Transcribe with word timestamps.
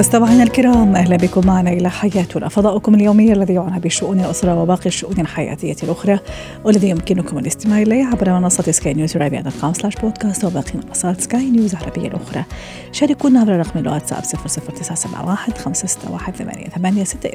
مستمعينا 0.00 0.42
الكرام 0.42 0.96
أهلا 0.96 1.16
بكم 1.16 1.46
معنا 1.46 1.70
إلى 1.70 1.90
حياتنا. 1.90 2.48
فضاؤكم 2.48 2.94
اليومي 2.94 3.32
الذي 3.32 3.54
يعنى 3.54 3.80
بشؤون 3.80 4.20
الأسرة 4.20 4.62
وباقي 4.62 4.86
الشؤون 4.86 5.20
الحياتية 5.20 5.76
الأخرى 5.82 6.18
والذي 6.64 6.88
يمكنكم 6.88 7.38
الاستماع 7.38 7.82
إليه 7.82 8.04
عبر 8.04 8.30
منصة 8.30 8.72
سكاي 8.72 8.94
نيوز 8.94 9.16
عربيه 9.16 9.40
dot 9.40 9.52
com 9.60 9.72
slash 9.72 9.94
podcast 9.96 10.44
وباقي 10.44 10.72
منصات 10.86 11.20
سكاي 11.20 11.50
نيوز 11.50 11.74
العربية 11.74 12.08
الأخرى. 12.08 12.44
شاركونا 12.92 13.40
عبر 13.40 13.58
رقم 13.58 13.80
الواتساب 13.80 14.22
00971 14.22 15.54
561 15.54 16.70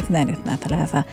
88 0.10 1.04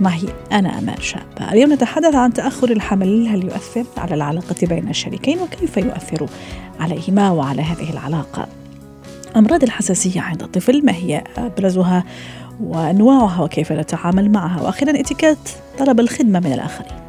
معي 0.00 0.28
أنا 0.52 0.78
أمان 0.78 1.00
شابه 1.00 1.52
اليوم 1.52 1.72
نتحدث 1.72 2.14
عن 2.14 2.32
تأخر 2.32 2.70
الحمل 2.70 3.28
هل 3.28 3.44
يؤثر 3.44 3.84
على 3.96 4.14
العلاقة 4.14 4.66
بين 4.66 4.88
الشريكين 4.88 5.38
وكيف 5.38 5.76
يؤثر 5.76 6.26
عليهما 6.80 7.30
وعلى 7.30 7.62
هذه 7.62 7.90
العلاقة؟ 7.90 8.67
أمراض 9.36 9.62
الحساسية 9.62 10.20
عند 10.20 10.42
الطفل 10.42 10.86
ما 10.86 10.92
هي 10.92 11.24
أبرزها 11.38 12.04
وأنواعها 12.60 13.42
وكيف 13.42 13.72
نتعامل 13.72 14.30
معها. 14.30 14.62
وأخيرا 14.62 15.00
إتيكيت 15.00 15.38
طلب 15.78 16.00
الخدمة 16.00 16.40
من 16.40 16.52
الآخرين. 16.52 17.07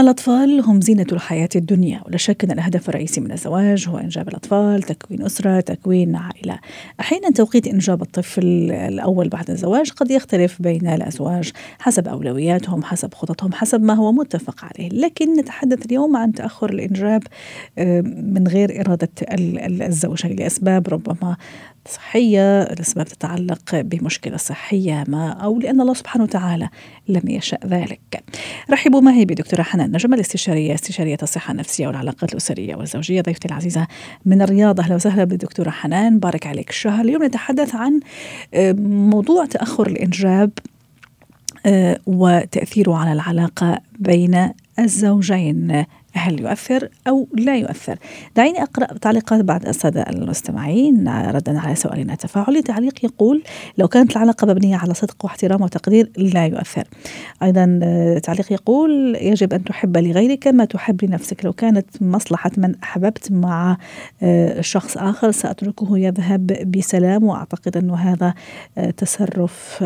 الأطفال 0.00 0.60
هم 0.60 0.80
زينة 0.80 1.06
الحياة 1.12 1.48
الدنيا 1.56 2.02
ولا 2.06 2.16
شك 2.16 2.44
أن 2.44 2.50
الهدف 2.50 2.88
الرئيسي 2.88 3.20
من 3.20 3.32
الزواج 3.32 3.88
هو 3.88 3.98
إنجاب 3.98 4.28
الأطفال 4.28 4.82
تكوين 4.82 5.22
أسرة 5.22 5.60
تكوين 5.60 6.16
عائلة. 6.16 6.58
أحيانا 7.00 7.30
توقيت 7.30 7.66
إنجاب 7.66 8.02
الطفل 8.02 8.72
الأول 8.72 9.28
بعد 9.28 9.50
الزواج 9.50 9.90
قد 9.90 10.10
يختلف 10.10 10.62
بين 10.62 10.86
الأزواج 10.86 11.52
حسب 11.78 12.08
أولوياتهم 12.08 12.82
حسب 12.82 13.14
خططهم 13.14 13.52
حسب 13.52 13.82
ما 13.82 13.94
هو 13.94 14.12
متفق 14.12 14.64
عليه. 14.64 14.88
لكن 14.88 15.40
نتحدث 15.40 15.86
اليوم 15.86 16.16
عن 16.16 16.32
تأخر 16.32 16.70
الإنجاب 16.70 17.22
آه، 17.78 18.00
من 18.00 18.48
غير 18.48 18.80
إرادة 18.80 19.10
الزوجين 19.86 20.36
لأسباب 20.36 20.88
ربما 20.88 21.36
صحية 21.88 22.62
الأسباب 22.62 23.06
تتعلق 23.06 23.74
بمشكلة 23.74 24.36
صحية 24.36 25.04
ما 25.08 25.30
أو 25.30 25.58
لأن 25.58 25.80
الله 25.80 25.94
سبحانه 25.94 26.24
وتعالى 26.24 26.68
لم 27.08 27.22
يشأ 27.28 27.58
ذلك. 27.66 28.22
رحبوا 28.70 29.00
معي 29.00 29.24
بدكتورة 29.24 29.62
حنان 29.62 29.92
نجم 29.92 30.14
الاستشارية 30.14 30.74
استشارية 30.74 31.18
الصحة 31.22 31.52
النفسية 31.52 31.86
والعلاقات 31.86 32.32
الأسرية 32.32 32.76
والزوجية 32.76 33.20
ضيفتي 33.20 33.48
العزيزة 33.48 33.86
من 34.24 34.42
الرياض. 34.42 34.80
أهلا 34.80 34.94
وسهلا 34.94 35.24
بالدكتورة 35.24 35.70
حنان 35.70 36.18
بارك 36.18 36.46
عليك. 36.46 36.70
الشهر 36.70 37.04
اليوم 37.04 37.24
نتحدث 37.24 37.74
عن 37.74 38.00
آه، 38.54 38.72
موضوع 38.82 39.46
تأخر 39.46 39.86
الإنجاب 39.86 40.50
آه، 41.66 41.98
وتأثيره 42.06 42.96
على 42.96 43.12
العلاقة 43.12 43.80
بين 43.98 44.50
الزوجين. 44.78 45.84
هل 46.18 46.40
يؤثر 46.40 46.88
أو 47.08 47.28
لا 47.34 47.56
يؤثر. 47.56 47.98
دعيني 48.36 48.62
أقرأ 48.62 48.86
تعليقات 48.86 49.44
بعض 49.44 49.66
السادة 49.66 50.02
المستمعين. 50.02 51.08
ردا 51.08 51.58
على 51.58 51.74
سؤالنا 51.74 52.12
التفاعلي 52.12 52.62
تعليق 52.62 53.04
يقول 53.04 53.42
لو 53.78 53.88
كانت 53.88 54.16
العلاقة 54.16 54.46
مبنية 54.46 54.76
على 54.76 54.94
صدق 54.94 55.24
واحترام 55.24 55.62
وتقدير 55.62 56.10
لا 56.16 56.46
يؤثر. 56.46 56.84
أيضا 57.42 57.80
آه، 57.82 58.18
تعليق 58.18 58.52
يقول 58.52 59.16
يجب 59.20 59.52
أن 59.52 59.64
تحب 59.64 59.96
لغيرك 59.96 60.48
ما 60.48 60.64
تحب 60.64 61.04
لنفسك. 61.04 61.44
لو 61.44 61.52
كانت 61.52 61.86
مصلحة 62.00 62.50
من 62.56 62.74
أحببت 62.82 63.32
مع 63.32 63.76
آه، 64.22 64.60
شخص 64.60 64.96
آخر 64.96 65.30
سأتركه 65.30 65.98
يذهب 65.98 66.46
بسلام. 66.46 67.24
وأعتقد 67.24 67.76
أنه 67.76 67.94
هذا 67.94 68.34
آه، 68.78 68.90
تصرف 68.90 69.84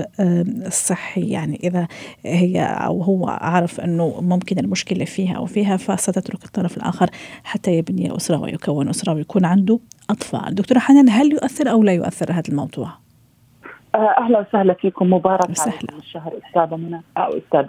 صحي. 0.69 1.31
يعني 1.31 1.61
إذا 1.65 1.87
هي 2.25 2.63
أو 2.63 3.03
هو 3.03 3.29
عارف 3.29 3.81
أنه 3.81 4.21
ممكن 4.21 4.59
المشكلة 4.59 5.05
فيها 5.05 5.35
أو 5.35 5.47
فيها 5.47 5.77
فست 5.77 6.19
تترك 6.23 6.45
الطرف 6.45 6.77
الآخر 6.77 7.07
حتى 7.45 7.71
يبني 7.71 8.17
أسرة 8.17 8.41
ويكون 8.41 8.89
أسرة 8.89 9.15
ويكون 9.15 9.45
عنده 9.45 9.79
أطفال. 10.11 10.55
دكتورة 10.55 10.79
حنان 10.79 11.09
هل 11.09 11.33
يؤثر 11.33 11.71
أو 11.71 11.83
لا 11.83 11.93
يؤثر 11.93 12.33
هذا 12.33 12.43
الموضوع؟ 12.49 12.89
آه، 13.95 14.15
أهلا 14.19 14.39
وسهلا 14.41 14.75
فيكم. 14.75 15.13
مبارك 15.13 15.61
عليكم. 15.61 15.97
الشهر 15.99 16.33
استاذه 16.47 16.77
منى 16.77 17.03
أو 17.17 17.39
أستاذ 17.39 17.67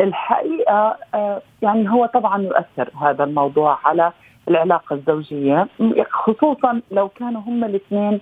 الحقيقة 0.00 0.96
آه، 1.14 1.42
يعني 1.62 1.90
هو 1.90 2.06
طبعا 2.06 2.42
يؤثر 2.42 2.90
هذا 3.02 3.24
الموضوع 3.24 3.78
على 3.84 4.12
العلاقة 4.48 4.94
الزوجية 4.94 5.68
خصوصا 6.10 6.80
لو 6.90 7.08
كانوا 7.08 7.40
هم 7.40 7.64
الاثنين 7.64 8.20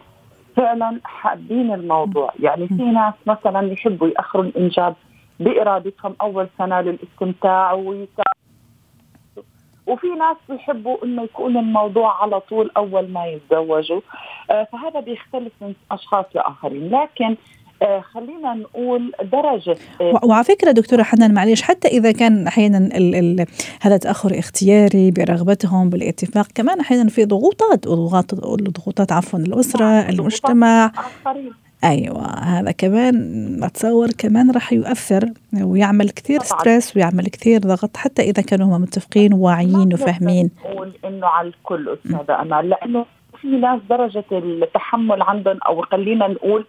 فعلا 0.56 1.00
حابين 1.04 1.74
الموضوع. 1.74 2.32
يعني 2.40 2.68
في 2.68 2.82
ناس 2.82 3.14
مثلا 3.26 3.72
يحبوا 3.72 4.08
يأخروا 4.08 4.44
الانجاب 4.44 4.94
بإرادتهم 5.40 6.14
أول 6.20 6.48
سنة 6.58 6.80
للاستمتاع 6.80 7.72
ويساعدوا 7.72 8.39
وفي 9.90 10.06
ناس 10.06 10.36
بيحبوا 10.48 11.04
إنه 11.04 11.22
يكون 11.22 11.56
الموضوع 11.56 12.22
على 12.22 12.40
طول 12.40 12.70
أول 12.76 13.08
ما 13.08 13.26
يتزوجوا. 13.26 14.00
آه 14.50 14.68
فهذا 14.72 15.00
بيختلف 15.00 15.52
من 15.60 15.74
أشخاص 15.90 16.24
لآخرين. 16.34 16.90
لكن 16.90 17.36
آه 17.82 18.00
خلينا 18.00 18.54
نقول 18.54 19.12
درجة 19.22 19.76
آه 20.00 20.20
وعلى 20.24 20.44
فكرة 20.44 20.70
دكتورة 20.70 21.02
حنان 21.02 21.34
معلش 21.34 21.62
حتى 21.62 21.88
إذا 21.88 22.12
كان 22.12 22.46
أحيانا 22.46 22.78
ال 22.78 23.14
ال 23.14 23.46
هذا 23.82 23.96
تأخر 23.96 24.38
اختياري 24.38 25.10
برغبتهم 25.10 25.90
بالاتفاق 25.90 26.46
كمان 26.54 26.80
أحيانا 26.80 27.08
في 27.08 27.24
ضغوطات 27.24 27.88
ضغوطات 27.88 28.34
ضغوطات 28.34 29.12
عفوا 29.12 29.38
الأسرة 29.38 29.84
نعم، 29.84 30.08
المجتمع. 30.08 30.92
أيوه 31.84 32.26
هذا 32.26 32.72
كمان 32.72 33.14
أتصور 33.64 34.08
كمان 34.18 34.50
راح 34.50 34.72
يؤثر 34.72 35.24
ويعمل 35.62 36.10
كثير 36.10 36.40
stress 36.40 36.96
ويعمل 36.96 37.26
كثير 37.26 37.60
ضغط 37.60 37.96
حتى 37.96 38.22
إذا 38.22 38.42
كانوا 38.42 38.76
هم 38.76 38.82
متفقين 38.82 39.32
وواعيين 39.34 39.94
وفاهمين. 39.94 40.50
نقول 40.64 40.92
إنه 41.04 41.26
على 41.26 41.48
الكل 41.48 41.88
أستاذة 41.88 42.42
امال 42.42 42.68
لأنه 42.68 43.06
في 43.40 43.48
ناس 43.48 43.80
درجة 43.90 44.24
التحمل 44.32 45.22
عندهم 45.22 45.58
أو 45.66 45.82
خلينا 45.82 46.28
نقول 46.28 46.66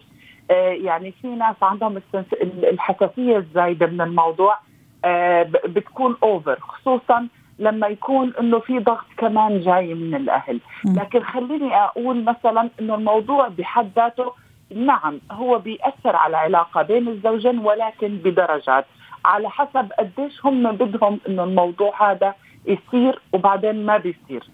آه 0.50 0.70
يعني 0.70 1.14
في 1.22 1.28
ناس 1.28 1.56
عندهم 1.62 2.00
الحساسية 2.44 3.36
الزايدة 3.36 3.86
من 3.86 4.00
الموضوع 4.00 4.58
آه 5.04 5.42
بتكون 5.42 6.16
over 6.22 6.58
خصوصا 6.60 7.28
لما 7.58 7.86
يكون 7.86 8.32
إنه 8.40 8.58
في 8.58 8.78
ضغط 8.78 9.06
كمان 9.16 9.60
جاي 9.60 9.94
من 9.94 10.14
الأهل. 10.14 10.60
لكن 10.84 11.20
خليني 11.20 11.74
أقول 11.74 12.24
مثلا 12.24 12.70
إنه 12.80 12.94
الموضوع 12.94 13.48
بحد 13.48 13.88
ذاته 13.96 14.32
نعم 14.74 15.20
هو 15.32 15.58
بيأثر 15.58 16.16
على 16.16 16.30
العلاقة 16.30 16.82
بين 16.82 17.08
الزوجين 17.08 17.58
ولكن 17.58 18.08
بدرجات. 18.08 18.84
على 19.24 19.50
حسب 19.50 19.92
قديش 19.98 20.46
هم 20.46 20.72
بدهم 20.72 21.20
إنه 21.28 21.44
الموضوع 21.44 22.10
هذا 22.10 22.34
يصير 22.66 23.20
وبعدين 23.32 23.86
ما 23.86 23.96
بيصير. 23.96 24.48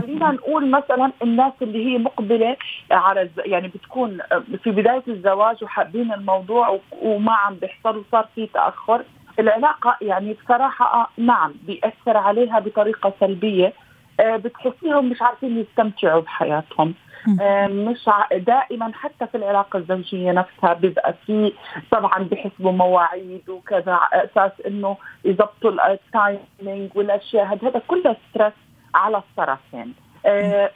خلينا 0.00 0.30
نقول 0.32 0.70
مثلا 0.70 1.12
الناس 1.22 1.52
اللي 1.62 1.86
هي 1.86 1.98
مقبلة 1.98 2.56
على 2.90 3.30
يعني 3.38 3.68
بتكون 3.68 4.18
في 4.62 4.70
بداية 4.70 5.02
الزواج 5.08 5.64
وحابين 5.64 6.12
الموضوع 6.12 6.78
وما 7.02 7.32
عم 7.32 7.54
بيحصل 7.54 7.96
وصار 7.96 8.28
في 8.34 8.46
تأخر. 8.46 9.02
العلاقة 9.38 9.96
يعني 10.00 10.36
بصراحة 10.44 11.10
نعم 11.18 11.54
بيأثر 11.66 12.16
عليها 12.16 12.58
بطريقة 12.58 13.12
سلبية. 13.20 13.66
آه، 13.66 13.72
بتحسيهم 14.20 15.10
مش 15.10 15.22
عارفين 15.22 15.58
يستمتعوا 15.58 16.20
بحياتهم. 16.20 16.94
آه، 17.40 17.66
مش 17.66 18.10
دائما 18.36 18.92
حتى 18.94 19.26
في 19.26 19.36
العلاقه 19.36 19.76
الزوجية 19.76 20.32
نفسها 20.32 20.72
بيبقى 20.72 21.14
في 21.26 21.52
طبعا 21.90 22.18
بحسبوا 22.18 22.72
مواعيد 22.72 23.48
وكذا 23.48 23.92
على 23.92 24.24
أساس 24.24 24.52
إنه 24.66 24.96
يضبطوا 25.24 25.92
ال 25.92 26.06
timing 26.06 26.90
والأشياء. 26.94 27.44
هذا 27.46 27.82
كله 27.88 28.16
stress 28.30 28.52
على 28.94 29.16
الطرفين. 29.16 29.94
آه 30.26 30.70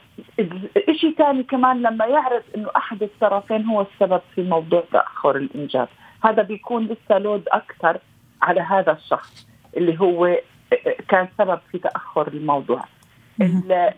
شيء 0.91 1.15
ثاني 1.17 1.43
كمان 1.43 1.81
لما 1.81 2.05
يعرف 2.05 2.43
إنه 2.55 2.69
أحد 2.75 3.03
الطرفين 3.03 3.65
هو 3.65 3.81
السبب 3.81 4.21
في 4.35 4.41
موضوع 4.43 4.83
تأخر 4.91 5.35
الانجاب 5.35 5.87
هذا 6.23 6.41
بيكون 6.43 6.85
لسه 6.87 7.17
load 7.17 7.43
أكثر 7.51 7.97
على 8.41 8.61
هذا 8.61 8.91
الشخص 8.91 9.47
اللي 9.77 9.99
هو 9.99 10.25
آه، 10.25 10.39
كان 11.07 11.27
سبب 11.37 11.59
في 11.71 11.77
تأخر 11.77 12.27
الموضوع. 12.27 12.81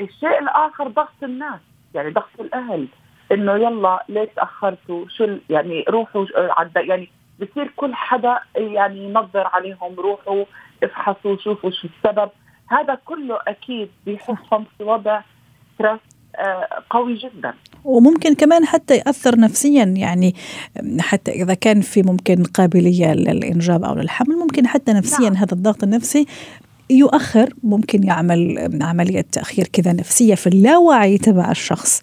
الشيء 0.02 0.40
الآخر 0.40 0.88
ضغط 0.88 1.24
الناس 1.24 1.60
يعني 1.94 2.10
ضغط 2.10 2.40
الأهل 2.40 2.88
إنه 3.32 3.56
يلا 3.56 4.06
ليش 4.10 4.30
تأخرتوا؟ 4.36 5.06
شو 5.18 5.38
يعني 5.50 5.86
روحوا 5.90 6.26
يعني 6.76 7.10
بصير 7.42 7.74
كل 7.76 7.96
حدا 7.96 8.40
يعني 8.56 9.04
ينظر 9.04 9.48
عليهم 9.48 9.96
روحوا 9.98 10.46
افحصوا 10.84 11.38
شوفوا 11.38 11.70
شو 11.70 11.88
السبب. 11.88 12.30
هذا 12.68 12.98
كله 13.06 13.40
أكيد 13.48 13.90
بيحطهم 14.06 14.66
في 14.78 14.84
وضع 14.84 15.22
ستريس 15.76 16.00
قوي 16.90 17.16
جدا. 17.16 17.54
وممكن 17.84 18.36
كمان 18.36 18.66
حتى 18.66 18.96
يأثر 18.96 19.40
نفسيا 19.40 19.84
يعني 19.84 20.36
حتى 21.00 21.32
إذا 21.32 21.54
كان 21.54 21.82
في 21.82 22.04
ممكن 22.04 22.44
قابلية 22.44 23.14
للإنجاب 23.14 23.84
أو 23.84 23.96
للحمل 23.96 24.36
ممكن 24.36 24.68
حتى 24.68 24.94
نفسيا 24.94 25.30
نعم. 25.30 25.38
هذا 25.38 25.54
الضغط 25.54 25.84
النفسي 25.84 26.26
يؤخر 26.92 27.54
ممكن 27.64 28.04
يعمل 28.04 28.70
عملية 28.82 29.26
تأخير 29.32 29.68
كذا 29.68 29.94
نفسية 29.94 30.36
في 30.36 30.48
اللاوعي 30.48 31.18
تبع 31.18 31.52
الشخص 31.52 32.02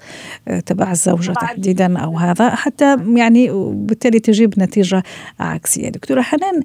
تبع 0.67 0.91
الزوجة 0.91 1.33
تحديدا 1.33 1.99
أو 1.99 2.19
هذا 2.19 2.51
حتى 2.51 2.97
يعني 3.17 3.51
بالتالي 3.73 4.21
تجيب 4.21 4.55
نتيجة 4.61 5.03
عكسية. 5.41 5.89
دكتورة 5.89 6.21
حنان 6.21 6.63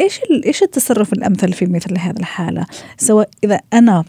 إيش 0.00 0.20
إيش 0.46 0.62
التصرف 0.62 1.12
الأمثل 1.12 1.52
في 1.52 1.66
مثل 1.66 1.98
هذه 1.98 2.16
الحالة؟ 2.18 2.66
سواء 2.98 3.28
إذا 3.44 3.60
أنا 3.72 4.04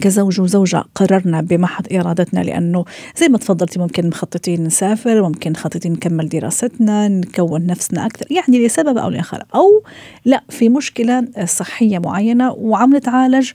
كزوج 0.00 0.40
وزوجة 0.40 0.84
قررنا 0.94 1.40
بمحض 1.40 1.86
إرادتنا 1.92 2.40
لأنه 2.40 2.84
زي 3.16 3.28
ما 3.28 3.38
تفضلتي 3.38 3.78
ممكن 3.78 4.08
مخططين 4.08 4.64
نسافر 4.64 5.22
ممكن 5.22 5.50
مخططين 5.50 5.92
نكمل 5.92 6.28
دراستنا 6.28 7.08
نكون 7.08 7.66
نفسنا 7.66 8.06
أكثر 8.06 8.26
يعني 8.30 8.66
لسبب 8.66 8.98
أو 8.98 9.08
لآخر 9.08 9.42
أو 9.54 9.82
لا 10.24 10.42
في 10.48 10.68
مشكلة 10.68 11.24
صحية 11.44 11.98
معينة 11.98 12.52
وعم 12.52 12.96
نتعالج 12.96 13.50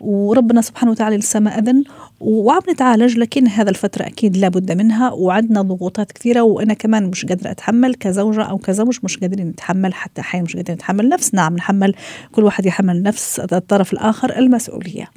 وربنا 0.00 0.60
سبحانه 0.60 0.90
وتعالى 0.90 1.16
لسه 1.16 1.40
ما 1.40 1.58
أذن 1.58 1.84
وعم 2.20 2.60
نتعالج 2.70 3.18
لكن 3.18 3.48
هذا 3.48 3.70
الفترة 3.70 4.06
أكيد 4.06 4.36
لابد 4.36 4.72
منها 4.72 5.10
وعندنا 5.10 5.62
ضغوطات 5.62 6.12
كثيرة 6.12 6.40
وأنا 6.40 6.74
كمان 6.74 7.06
مش 7.06 7.26
قادرة 7.26 7.50
أتحمل 7.50 7.94
كزوجة 7.94 8.42
أو 8.42 8.58
كزوج 8.58 8.98
مش 9.02 9.18
قادرين 9.18 9.46
نتحمل 9.46 9.94
حتى 9.94 10.20
أحيانا 10.20 10.44
مش 10.44 10.56
قادرين 10.56 10.76
نتحمل 10.76 11.08
نفسنا 11.08 11.42
عم 11.42 11.56
نحمل 11.56 11.94
كل 12.32 12.44
واحد 12.44 12.66
يحمل 12.66 13.02
نفس 13.02 13.40
الطرف 13.40 13.92
الآخر 13.92 14.38
المسؤولية. 14.38 15.10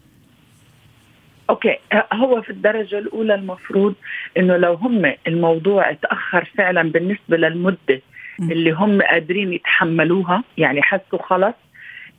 أوكي. 1.49 1.77
هو 2.13 2.41
في 2.41 2.49
الدرجة 2.49 2.97
الأولى 2.99 3.35
المفروض 3.35 3.95
إنه 4.37 4.57
لو 4.57 4.73
هم 4.73 5.13
الموضوع 5.27 5.91
تاخر 5.93 6.49
فعلا 6.57 6.91
بالنسبة 6.91 7.37
للمدة 7.37 8.01
اللي 8.41 8.71
هم 8.71 9.01
قادرين 9.01 9.53
يتحملوها 9.53 10.43
يعني 10.57 10.81
حسوا 10.81 11.21
خلص 11.23 11.55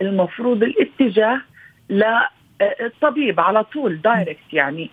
المفروض 0.02 0.62
الاتجاه 0.62 1.40
ل 1.90 2.04
الطبيب 2.80 3.40
على 3.40 3.64
طول 3.64 4.00
direct 4.00 4.52
يعني 4.52 4.90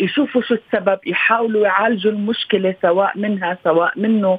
يشوفوا 0.00 0.42
شو 0.42 0.54
السبب 0.54 0.98
يحاولوا 1.06 1.66
يعالجوا 1.66 2.12
المشكلة 2.12 2.74
سواء 2.82 3.18
منها 3.18 3.58
سواء 3.64 3.98
منه. 3.98 4.38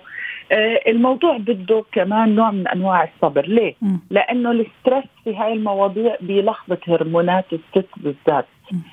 الموضوع 0.87 1.37
بده 1.37 1.83
كمان 1.91 2.35
نوع 2.35 2.51
من 2.51 2.67
أنواع 2.67 3.03
الصبر. 3.03 3.45
ليه؟ 3.45 3.75
لأنه 4.09 4.51
ال 4.51 4.59
stress 4.59 5.03
في 5.23 5.35
هاي 5.35 5.53
المواضيع 5.53 6.15
بيلخبط 6.21 6.89
هرمونات 6.89 7.45
الست 7.53 7.89
بالذات. 7.97 8.45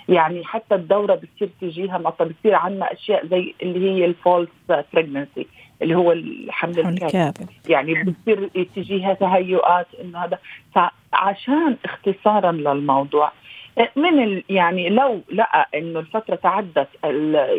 يعني 0.08 0.44
حتى 0.44 0.74
الدورة 0.74 1.14
بتصير 1.14 1.48
تجيها 1.60 1.98
مقطع 1.98 2.24
بتصير 2.24 2.54
عندنا 2.54 2.92
أشياء 2.92 3.26
زي 3.26 3.54
اللي 3.62 3.90
هي 3.90 4.04
ال 4.04 4.11
false 4.11 4.48
بريجنسي 4.94 5.46
اللي 5.82 5.94
هو 5.94 6.12
الحمل 6.12 6.78
الكاذب 6.80 7.48
يعني 7.68 7.94
بتصير 8.04 8.50
تجيها 8.76 9.14
تهيؤات 9.14 9.86
إنه 10.04 10.18
هذا. 10.24 10.38
فعشان 10.74 11.76
اختصارا 11.84 12.52
للموضوع 12.52 13.32
من 13.96 14.22
ال 14.22 14.44
يعني 14.48 14.88
لو 14.88 15.20
لقى 15.32 15.68
إنه 15.74 16.00
الفترة 16.00 16.34
تعدت 16.34 16.88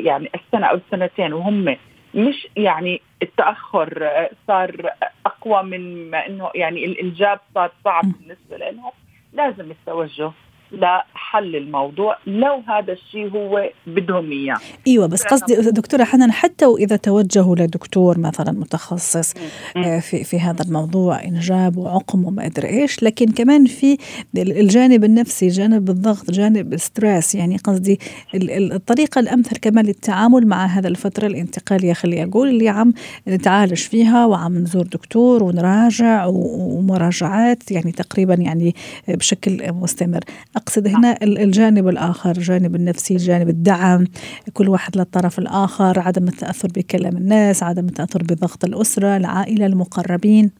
يعني 0.06 0.30
السنة 0.36 0.68
أو 0.68 0.76
السنتين 0.76 1.34
وهم 1.34 1.76
مش 2.14 2.48
يعني 2.58 3.02
التأخر 3.22 4.12
صار 4.48 4.90
أقوى 5.26 5.64
من 5.64 6.10
ما 6.12 6.28
إنه 6.28 6.52
يعني 6.56 6.86
الانجاب 6.86 7.40
صار 7.56 7.72
صعب 7.84 8.04
بالنسبة 8.04 8.58
لهم 8.58 8.92
لازم 9.34 9.72
التوجه. 9.72 10.32
لحل 10.72 11.56
الموضوع 11.56 12.18
لو 12.28 12.62
هذا 12.68 12.94
الشيء 12.94 13.30
هو 13.30 13.70
بدهم 13.88 14.32
إياه. 14.32 14.58
إيوه 14.88 15.06
بس 15.08 15.24
قصدي 15.24 15.56
دكتورة 15.72 16.04
حنان 16.04 16.32
حتى 16.32 16.66
وإذا 16.66 16.96
توجهوا 16.96 17.56
لدكتور 17.56 18.18
مثلا 18.18 18.52
متخصص 18.52 19.34
آه، 19.78 20.00
في 20.00 20.24
في 20.24 20.40
هذا 20.40 20.64
الموضوع 20.66 21.24
إنجاب 21.24 21.78
وعقم 21.78 22.26
وما 22.26 22.46
أدري 22.46 22.68
إيش 22.68 23.04
لكن 23.04 23.32
كمان 23.32 23.66
في 23.66 23.98
الجانب 24.38 25.04
النفسي 25.04 25.48
جانب 25.48 25.90
الضغط 25.90 26.32
جانب 26.32 26.74
الستريس 26.74 27.36
يعني 27.36 27.58
قصدي 27.58 28.00
الطريقة 28.36 29.20
الأمثل 29.20 29.58
كمان 29.58 29.86
للتعامل 29.86 30.48
مع 30.48 30.66
هذا 30.66 30.88
الفترة 30.88 31.28
الانتقالية 31.28 31.94
خلي 31.94 32.24
أقول 32.24 32.50
اللي 32.50 32.70
عم 32.70 32.94
نتعالج 33.28 33.78
فيها 33.78 34.26
وعم 34.26 34.58
نزور 34.58 34.84
دكتور 34.84 35.44
ونراجع 35.44 36.26
ومراجعات 36.26 37.72
يعني 37.72 37.92
تقريبا 37.92 38.34
يعني 38.34 38.76
بشكل 39.08 39.74
مستمر. 39.74 40.20
أقصد 40.60 40.88
هنا 40.88 41.16
الجانب 41.24 41.88
الآخر 41.88 42.32
الجانب 42.32 42.76
النفسي 42.76 43.16
جانب 43.16 43.50
الدعم 43.50 44.06
كل 44.54 44.70
واحد 44.70 44.98
للطرف 44.98 45.40
الآخر 45.40 46.00
عدم 46.00 46.24
التأثر 46.24 46.68
بكلام 46.76 47.18
الناس 47.18 47.64
عدم 47.64 47.86
التأثر 47.86 48.22
بضغط 48.24 48.66
الأسرة 48.66 49.18
العائلة 49.18 49.66
المقربين. 49.66 50.52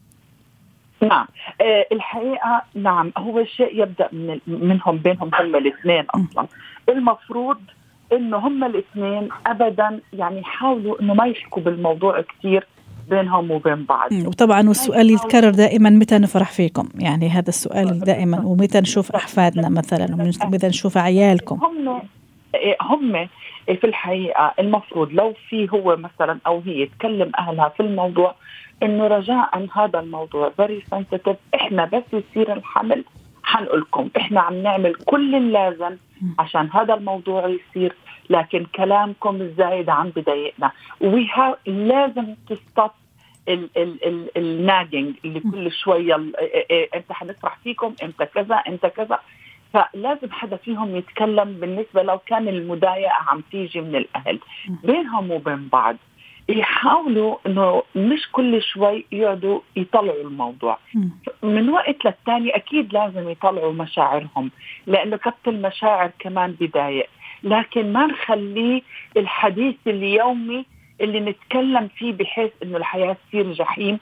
نعم. 1.02 1.26
آه 1.60 1.86
الحقيقة 1.92 2.62
نعم 2.74 3.12
هو 3.18 3.44
شيء 3.44 3.82
يبدأ 3.82 4.08
من 4.12 4.38
منهم 4.46 4.98
بينهم 4.98 5.30
هم 5.34 5.56
الاثنين 5.56 6.04
أصلا. 6.14 6.46
المفروض 6.88 7.58
إنه 8.12 8.36
هم 8.36 8.64
الاثنين 8.64 9.28
ابدا 9.46 10.00
يعني 10.12 10.40
يحاولوا 10.40 11.00
إنه 11.00 11.14
ما 11.14 11.26
يحكوا 11.26 11.62
بالموضوع 11.62 12.20
كثير 12.20 12.66
بينهم 13.10 13.50
وبين 13.50 13.84
بعض. 13.84 14.12
وطبعا 14.12 14.68
والسؤال 14.68 15.10
يتكرر 15.10 15.50
دائما 15.50 15.90
متى 15.90 16.18
نفرح 16.18 16.50
فيكم؟ 16.52 16.88
يعني 16.98 17.28
هذا 17.28 17.48
السؤال 17.48 18.00
دائما 18.00 18.40
ومتى 18.44 18.80
نشوف 18.80 19.12
أحفادنا 19.12 19.68
مثلا؟ 19.68 20.14
ومتى 20.44 20.66
نشوف 20.66 20.96
عيالكم؟ 20.96 21.58
هم 21.64 22.02
هم 22.82 23.28
في 23.66 23.84
الحقيقة 23.84 24.54
المفروض 24.58 25.12
لو 25.12 25.34
في 25.48 25.68
هو 25.72 25.96
مثلا 25.96 26.38
أو 26.46 26.62
هي 26.66 26.86
تكلم 26.86 27.32
أهلها 27.38 27.68
في 27.68 27.80
الموضوع 27.82 28.34
إنه 28.82 29.06
رجاء 29.06 29.66
هذا 29.74 30.00
الموضوع 30.00 30.50
very 30.56 30.82
sensitive 30.90 31.36
إحنا 31.54 31.84
بس 31.84 32.02
يصير 32.12 32.52
الحمل 32.52 33.04
حنقول 33.42 33.80
لكم 33.80 34.08
إحنا 34.16 34.40
عم 34.40 34.62
نعمل 34.62 34.94
كل 34.94 35.34
اللازم 35.34 35.96
عشان 36.38 36.68
هذا 36.72 36.94
الموضوع 36.94 37.48
يصير. 37.48 37.94
لكن 38.30 38.64
كلامكم 38.64 39.40
الزايد 39.40 39.90
عم 39.90 40.08
بضايقنا 40.16 40.70
و 41.00 41.28
لازم 41.66 42.34
ت 42.48 42.56
stop 42.56 42.90
ال 44.36 44.46
nagging 44.46 45.14
اللي 45.24 45.40
كل 45.40 45.72
شوية 45.72 46.14
إمتى 46.94 47.14
حنفرح 47.14 47.58
فيكم؟ 47.64 47.94
إمتى 48.02 48.26
كذا؟ 48.26 48.54
إمتى 48.54 48.90
كذا؟ 48.90 49.18
فلازم 49.72 50.30
حدا 50.30 50.56
فيهم 50.56 50.96
يتكلم 50.96 51.52
بالنسبة 51.60 52.02
لو 52.02 52.18
كان 52.18 52.48
المضايقه 52.48 53.12
عم 53.28 53.42
تيجي 53.50 53.80
من 53.80 53.96
الأهل. 53.96 54.38
بينهم 54.84 55.30
وبين 55.30 55.68
بعض. 55.68 55.96
يحاولوا 56.48 57.36
إنه 57.46 57.82
مش 57.96 58.28
كل 58.32 58.62
شوي 58.62 59.06
يقعدوا 59.12 59.60
يطلعوا 59.76 60.22
الموضوع. 60.22 60.78
من 61.42 61.68
وقت 61.68 62.04
للتاني 62.04 62.56
أكيد 62.56 62.92
لازم 62.92 63.28
يطلعوا 63.28 63.72
مشاعرهم. 63.72 64.50
لأنه 64.86 65.16
كبت 65.16 65.48
المشاعر 65.48 66.10
كمان 66.18 66.56
بضايق 66.60 67.08
لكن 67.42 67.92
ما 67.92 68.06
نخليه 68.06 68.82
الحديث 69.16 69.74
اليومي 69.86 70.64
اللي 71.00 71.20
نتكلم 71.20 71.88
فيه 71.96 72.12
بحيث 72.12 72.50
إنه 72.62 72.76
الحياة 72.76 73.16
تصير 73.28 73.52
جحيم. 73.52 73.98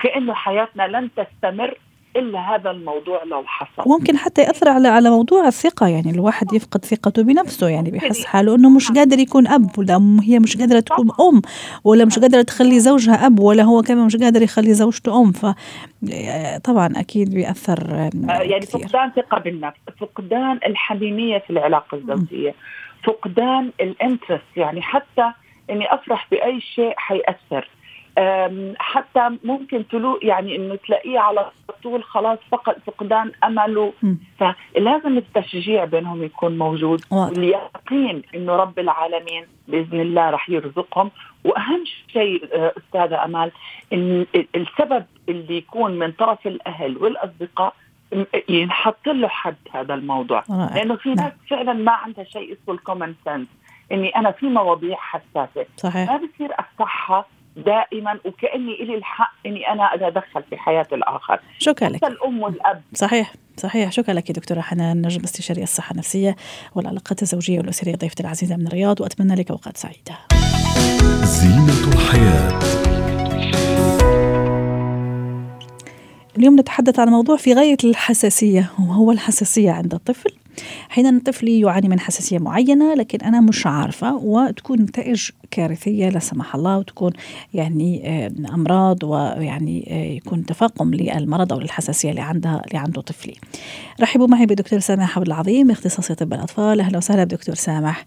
كانه 0.00 0.34
حياتنا 0.34 0.82
لن 0.88 1.10
تستمر 1.16 1.74
إلا 2.16 2.54
هذا 2.54 2.70
الموضوع 2.70 3.24
لو 3.24 3.42
حصل. 3.46 3.90
ممكن 3.90 4.16
حتى 4.16 4.42
يأثر 4.42 4.68
على 4.68 4.88
على 4.88 5.10
موضوع 5.10 5.46
الثقة 5.46 5.88
يعني 5.88 6.10
الواحد 6.10 6.52
يفقد 6.52 6.84
ثقته 6.84 7.22
بنفسه 7.22 7.68
يعني 7.68 7.90
بيحس 7.90 8.24
حاله 8.24 8.54
إنه 8.54 8.70
مش 8.70 8.92
قادر 8.92 9.18
يكون 9.18 9.46
أب 9.46 9.78
ولا 9.78 10.20
هي 10.22 10.38
مش 10.38 10.56
قادرة 10.56 10.80
تكون 10.80 11.10
أم 11.20 11.42
ولا 11.84 12.04
مش 12.04 12.18
قادرة 12.18 12.42
تخلي 12.42 12.80
زوجها 12.80 13.26
أب 13.26 13.40
ولا 13.40 13.62
هو 13.62 13.82
كمان 13.82 14.06
مش 14.06 14.16
قادر 14.16 14.42
يخلي 14.42 14.74
زوجته 14.74 15.20
أم. 15.22 15.32
ف 15.32 15.46
طبعا 16.64 16.92
أكيد 16.96 17.34
بيأثر 17.34 18.10
يعني 18.30 18.60
كثير. 18.60 18.80
فقدان 18.80 19.10
ثقة 19.10 19.38
بالنفس 19.38 19.78
فقدان 20.00 20.60
الحميمية 20.66 21.38
في 21.38 21.50
العلاقة 21.50 21.94
الزوجية 21.96 22.54
فقدان 23.04 23.72
ال 23.80 23.88
interest 23.88 24.56
يعني 24.56 24.82
حتى 24.82 25.32
إني 25.70 25.94
أفرح 25.94 26.26
بأي 26.30 26.60
شيء 26.60 26.94
حيأثر. 26.96 27.68
حتى 28.78 29.38
ممكن 29.44 29.88
تلو 29.88 30.18
يعني 30.22 30.56
إنه 30.56 30.74
تلاقيه 30.74 31.18
على 31.18 31.50
طول 31.82 32.04
خلاص 32.04 32.38
فقد 32.50 32.76
فقدان 32.86 33.32
أمله. 33.44 33.92
فلازم 34.38 35.18
التشجيع 35.18 35.84
بينهم 35.84 36.22
يكون 36.22 36.58
موجود. 36.58 37.00
واليقين 37.10 38.22
إنه 38.34 38.56
رب 38.56 38.78
العالمين 38.78 39.46
بإذن 39.68 40.00
الله 40.00 40.30
رح 40.30 40.50
يرزقهم. 40.50 41.10
وأهم 41.44 41.84
شيء 42.12 42.44
أستاذة 42.52 43.24
أمال 43.24 43.52
إن 43.92 44.26
السبب 44.54 45.04
اللي 45.28 45.56
يكون 45.56 45.98
من 45.98 46.12
طرف 46.12 46.46
الأهل 46.46 46.96
والأصدقاء 46.96 47.74
ينحط 48.48 49.06
له 49.06 49.28
حد 49.28 49.56
هذا 49.72 49.94
الموضوع. 49.94 50.44
لأنه 50.48 50.96
في 50.96 51.08
ناس 51.08 51.18
نعم. 51.18 51.32
فعلا 51.50 51.72
ما 51.72 51.92
عندها 51.92 52.24
شيء 52.24 52.52
اسمه 52.52 52.74
الكومن 52.74 53.14
سنس 53.24 53.46
إني 53.92 54.08
أنا 54.08 54.30
في 54.30 54.46
مواضيع 54.46 54.96
حساسة. 54.96 55.66
صحيح. 55.76 56.10
ما 56.10 56.16
بصير 56.16 56.50
افتحها 56.58 57.24
دائما 57.56 58.18
وكأني 58.24 58.76
لي 58.84 58.94
الحق 58.94 59.32
إني 59.46 59.68
أنا 59.68 59.94
أتدخل 59.94 60.42
في 60.50 60.56
حياة 60.56 60.86
الآخر. 60.92 61.40
شكرا 61.58 61.88
لك. 61.88 62.04
الأم 62.04 62.42
والأب. 62.42 62.82
صحيح 62.94 63.32
صحيح. 63.56 63.92
شكرا 63.92 64.14
لك 64.14 64.32
دكتورة 64.32 64.60
حنان 64.60 65.02
نجم 65.06 65.22
استشاري 65.22 65.62
الصحة 65.62 65.92
النفسية 65.92 66.36
والعلاقات 66.74 67.22
الزوجية 67.22 67.58
والأسرية 67.58 67.94
ضيفتي 67.94 68.22
العزيزة 68.22 68.56
من 68.56 68.66
الرياض 68.66 69.00
وأتمنى 69.00 69.34
لك 69.34 69.50
أوقات 69.50 69.76
سعيدة. 69.76 70.16
زينة 71.24 71.94
الحياة. 71.94 72.89
اليوم 76.38 76.60
نتحدث 76.60 76.98
عن 76.98 77.08
موضوع 77.08 77.36
في 77.36 77.54
غاية 77.54 77.76
الحساسية 77.84 78.70
وهو 78.78 79.12
الحساسية 79.12 79.70
عند 79.70 79.94
الطفل. 79.94 80.30
حين 80.88 81.06
الطفل 81.16 81.48
يعاني 81.48 81.88
من 81.88 82.00
حساسية 82.00 82.38
معينة 82.38 82.94
لكن 82.94 83.20
أنا 83.20 83.40
مش 83.40 83.66
عارفة 83.66 84.14
وتكون 84.14 84.80
نتائج 84.80 85.28
كارثية 85.50 86.08
لا 86.08 86.18
سمح 86.18 86.54
الله 86.54 86.78
وتكون 86.78 87.12
يعني 87.54 88.02
آه، 88.08 88.32
أمراض 88.54 89.04
ويعني 89.04 89.88
آه، 89.90 90.16
يكون 90.16 90.46
تفاقم 90.46 90.94
للمرض 90.94 91.52
أو 91.52 91.58
للحساسية 91.60 92.10
اللي 92.10 92.20
عندها 92.20 92.62
اللي 92.66 92.78
عنده 92.78 93.00
طفلي. 93.00 93.34
رحبوا 94.00 94.26
معي 94.26 94.46
بدكتور 94.46 94.78
سامح 94.78 95.18
عبد 95.18 95.26
العظيم 95.26 95.70
اختصاصي 95.70 96.14
طب 96.14 96.32
الأطفال. 96.32 96.80
أهلا 96.80 96.98
وسهلا 96.98 97.24
بدكتور 97.24 97.54
سامح. 97.54 98.06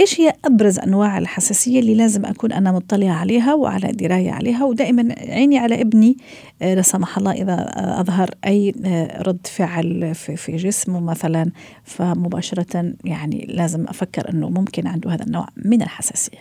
إيش 0.00 0.20
هي 0.20 0.32
أبرز 0.44 0.78
أنواع 0.78 1.18
الحساسية 1.18 1.80
اللي 1.80 1.94
لازم 1.94 2.24
أكون 2.24 2.52
أنا 2.52 2.72
مطلعه 2.72 3.20
عليها 3.20 3.54
وعلى 3.54 3.92
دراية 3.92 4.32
عليها 4.32 4.64
ودائما 4.64 5.14
عيني 5.18 5.58
على 5.58 5.80
ابني 5.80 6.16
آه، 6.62 6.74
لا 6.74 6.82
سمح 6.82 7.18
الله 7.18 7.32
إذا 7.32 7.66
أظهر 7.76 8.28
أي 8.46 8.74
آه، 8.86 9.22
رد 9.22 9.46
فعل 9.46 10.14
في, 10.14 10.36
في 10.36 10.56
جسمه 10.56 11.10
مثلا 11.10 11.50
فمباشرة 11.84 12.94
يعني 13.04 13.46
لازم 13.48 13.84
أفكر 13.88 14.30
أنه 14.30 14.48
ممكن 14.48 14.86
عنده 14.86 15.10
هذا 15.10 15.24
النوع 15.24 15.46
من 15.64 15.82
الحساسية. 15.82 16.38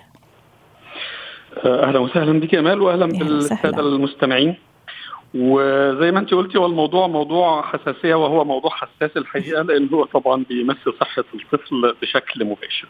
آه، 1.66 1.88
أهلا 1.88 2.00
وسهلا 2.00 2.40
بك 2.40 2.56
امال 2.56 2.82
واهلا 2.82 3.06
بالسادة 3.06 3.80
المستمعين. 3.80 4.56
وزي 5.34 6.12
ما 6.12 6.20
أنت 6.20 6.34
قلتي 6.34 6.58
هو 6.58 6.66
الموضوع 6.66 7.08
موضوع 7.08 7.62
حساسية 7.62 8.16
وهو 8.16 8.46
موضوع 8.46 8.72
حساس 8.72 9.18
الحقيقة 9.18 9.62
لأن 9.62 9.90
هو 9.90 10.06
طبعا 10.06 10.44
بيمس 10.50 10.78
صحة 11.00 11.24
الطفل 11.34 11.96
بشكل 12.02 12.46
مباشر. 12.46 12.88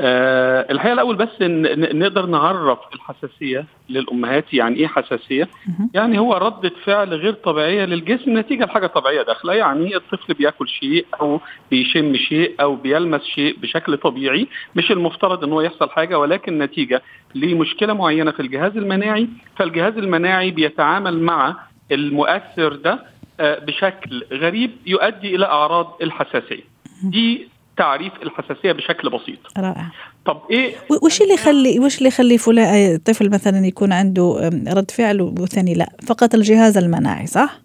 أه 0.00 0.72
الحقيقة 0.72 0.92
الأول 0.92 1.16
بس 1.16 1.42
إن 1.42 1.98
نقدر 1.98 2.26
نعرف 2.26 2.78
الحساسية 2.94 3.64
للأمهات 3.88 4.54
يعني 4.54 4.76
إيه 4.76 4.86
حساسية؟ 4.86 5.48
يعني 5.94 6.18
هو 6.18 6.34
رده 6.34 6.70
فعل 6.84 7.14
غير 7.14 7.32
طبيعية 7.32 7.84
للجسم 7.84 8.38
نتيجة 8.38 8.64
لحاجة 8.64 8.86
طبيعية 8.86 9.22
داخله 9.22 9.54
يعني 9.54 9.96
الطفل 9.96 10.34
بياكل 10.34 10.68
شيء 10.68 11.06
أو 11.20 11.40
بيشم 11.70 12.16
شيء 12.16 12.54
أو 12.60 12.76
بيلمس 12.76 13.22
شيء 13.22 13.56
بشكل 13.58 13.96
طبيعي 13.96 14.46
مش 14.76 14.92
المفترض 14.92 15.44
إن 15.44 15.52
هو 15.52 15.60
يحصل 15.60 15.90
حاجة 15.90 16.18
ولكن 16.18 16.58
نتيجة 16.58 17.02
لمشكلة 17.34 17.92
معينة 17.92 18.30
في 18.30 18.40
الجهاز 18.40 18.76
المناعي 18.76 19.28
فالجهاز 19.56 19.98
المناعي 19.98 20.50
بيتعامل 20.50 21.20
مع 21.20 21.56
المؤثر 21.92 22.72
ده 22.74 22.98
آه، 23.40 23.58
بشكل 23.58 24.24
غريب 24.32 24.70
يؤدي 24.86 25.36
إلى 25.36 25.46
أعراض 25.46 25.96
الحساسية. 26.02 26.62
دي 27.04 27.48
تعريف 27.78 28.12
الحساسية 28.22 28.72
بشكل 28.72 29.10
بسيط. 29.10 29.38
رائع. 29.58 29.86
طب 30.24 30.40
إيه؟ 30.50 30.74
وش 31.02 31.22
اللي 31.22 31.34
يخلي 31.34 31.78
وش 31.80 31.98
اللي 31.98 32.08
يخلي 32.08 32.38
فلان 32.38 32.98
طفل 32.98 33.30
مثلا 33.30 33.66
يكون 33.66 33.92
عنده 33.92 34.50
رد 34.76 34.90
فعل 34.90 35.20
والثاني 35.20 35.74
لا؟ 35.74 35.88
فقط 36.06 36.34
الجهاز 36.34 36.78
المناعي 36.78 37.26
صح؟ 37.26 37.58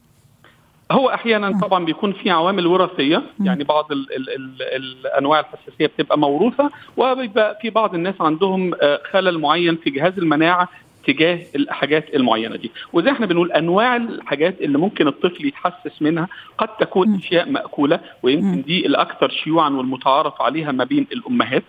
هو 0.91 1.09
أحيانا 1.09 1.47
آه. 1.47 1.59
طبعا 1.61 1.85
بيكون 1.85 2.13
في 2.13 2.29
عوامل 2.29 2.67
وراثية 2.67 3.23
يعني 3.39 3.63
بعض 3.63 3.91
ال 3.91 4.07
ال 4.15 4.29
ال 4.29 4.61
الأنواع 4.75 5.39
الحساسية 5.39 5.87
بتبقى 5.87 6.17
موروثة 6.19 6.71
وبيبقى 6.97 7.57
في 7.61 7.69
بعض 7.69 7.95
الناس 7.95 8.15
عندهم 8.19 8.73
آه، 8.81 9.01
خلل 9.11 9.39
معين 9.39 9.75
في 9.83 9.89
جهاز 9.89 10.13
المناعة 10.17 10.69
تجاه 11.07 11.39
الحاجات 11.55 12.15
المعينة 12.15 12.55
دي. 12.55 12.71
وزي 12.93 13.11
إحنا 13.11 13.25
بنقول 13.25 13.51
أنواع 13.51 13.95
الحاجات 13.95 14.61
اللي 14.61 14.77
ممكن 14.77 15.07
الطفل 15.07 15.45
يتحسس 15.45 16.01
منها 16.01 16.27
قد 16.57 16.67
تكون 16.77 17.15
أشياء 17.15 17.49
مأكولة 17.49 17.99
ويمكن 18.23 18.61
دي 18.61 18.85
الأكثر 18.85 19.29
شيوعا 19.29 19.69
والمتعارف 19.69 20.41
عليها 20.41 20.71
ما 20.71 20.83
بين 20.83 21.07
الأمهات. 21.11 21.63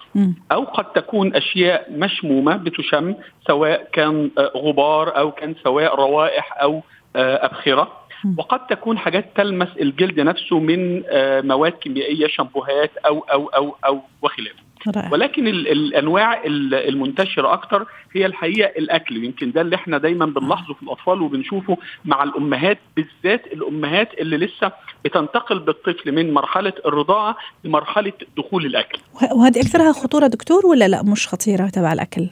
أو 0.53 0.65
قد 0.65 0.85
تكون 0.93 1.35
أشياء 1.35 1.93
مشمومة 1.93 2.57
بتشم 2.57 3.15
سواء 3.47 3.89
كان 3.93 4.31
آه، 4.39 4.53
غبار 4.57 5.19
أو 5.19 5.31
كان 5.33 5.55
سواء 5.65 5.95
روائح 5.95 6.63
أو 6.63 6.83
آه، 7.17 7.47
أبخرة. 7.47 7.93
وقد 8.39 8.67
تكون 8.67 8.99
حاجات 8.99 9.27
تلمس 9.37 9.69
الجلد 9.81 10.21
نفسه 10.21 10.59
من 10.59 11.03
آه، 11.09 11.41
مواد 11.41 11.73
كيميائية 11.73 12.27
شامبوهات 12.27 12.91
أو 12.97 13.19
أو 13.33 13.49
أو 13.49 13.77
أو 13.87 14.01
وخلافه. 14.23 14.63
رأي. 14.91 15.09
ولكن 15.13 15.47
ال 15.49 15.69
الأنواع 15.69 16.43
المنتشرة 16.45 17.53
أكتر 17.53 17.87
هي 18.13 18.27
الحقيقة 18.27 18.69
الأكل. 18.79 19.25
يمكن 19.25 19.53
ده 19.53 19.61
اللي 19.61 19.77
إحنا 19.77 19.99
دايما 19.99 20.27
بنلاحظه 20.27 20.75
في 20.75 20.83
الأطفال 20.83 21.23
وبنشوفه 21.23 21.77
مع 22.05 22.23
الأمهات 22.23 22.79
بالذات 22.97 23.47
الأمهات 23.53 24.09
اللي 24.19 24.37
لسه 24.37 24.73
بتنتقل 25.05 25.59
بالطفل 25.59 26.13
من 26.13 26.33
مرحلة 26.35 26.73
الرضاعة 26.87 27.37
لمرحلة 27.65 28.13
دخول 28.37 28.67
الأكل. 28.67 28.99
وهذه 29.33 29.61
أكثرها 29.61 29.93
خطورة 29.93 30.27
دكتور 30.27 30.67
ولا 30.67 30.89
لا؟ 30.89 31.03
مش 31.03 31.29
خطيرة 31.29 31.67
تبع 31.67 31.93
الأكل؟ 31.93 32.29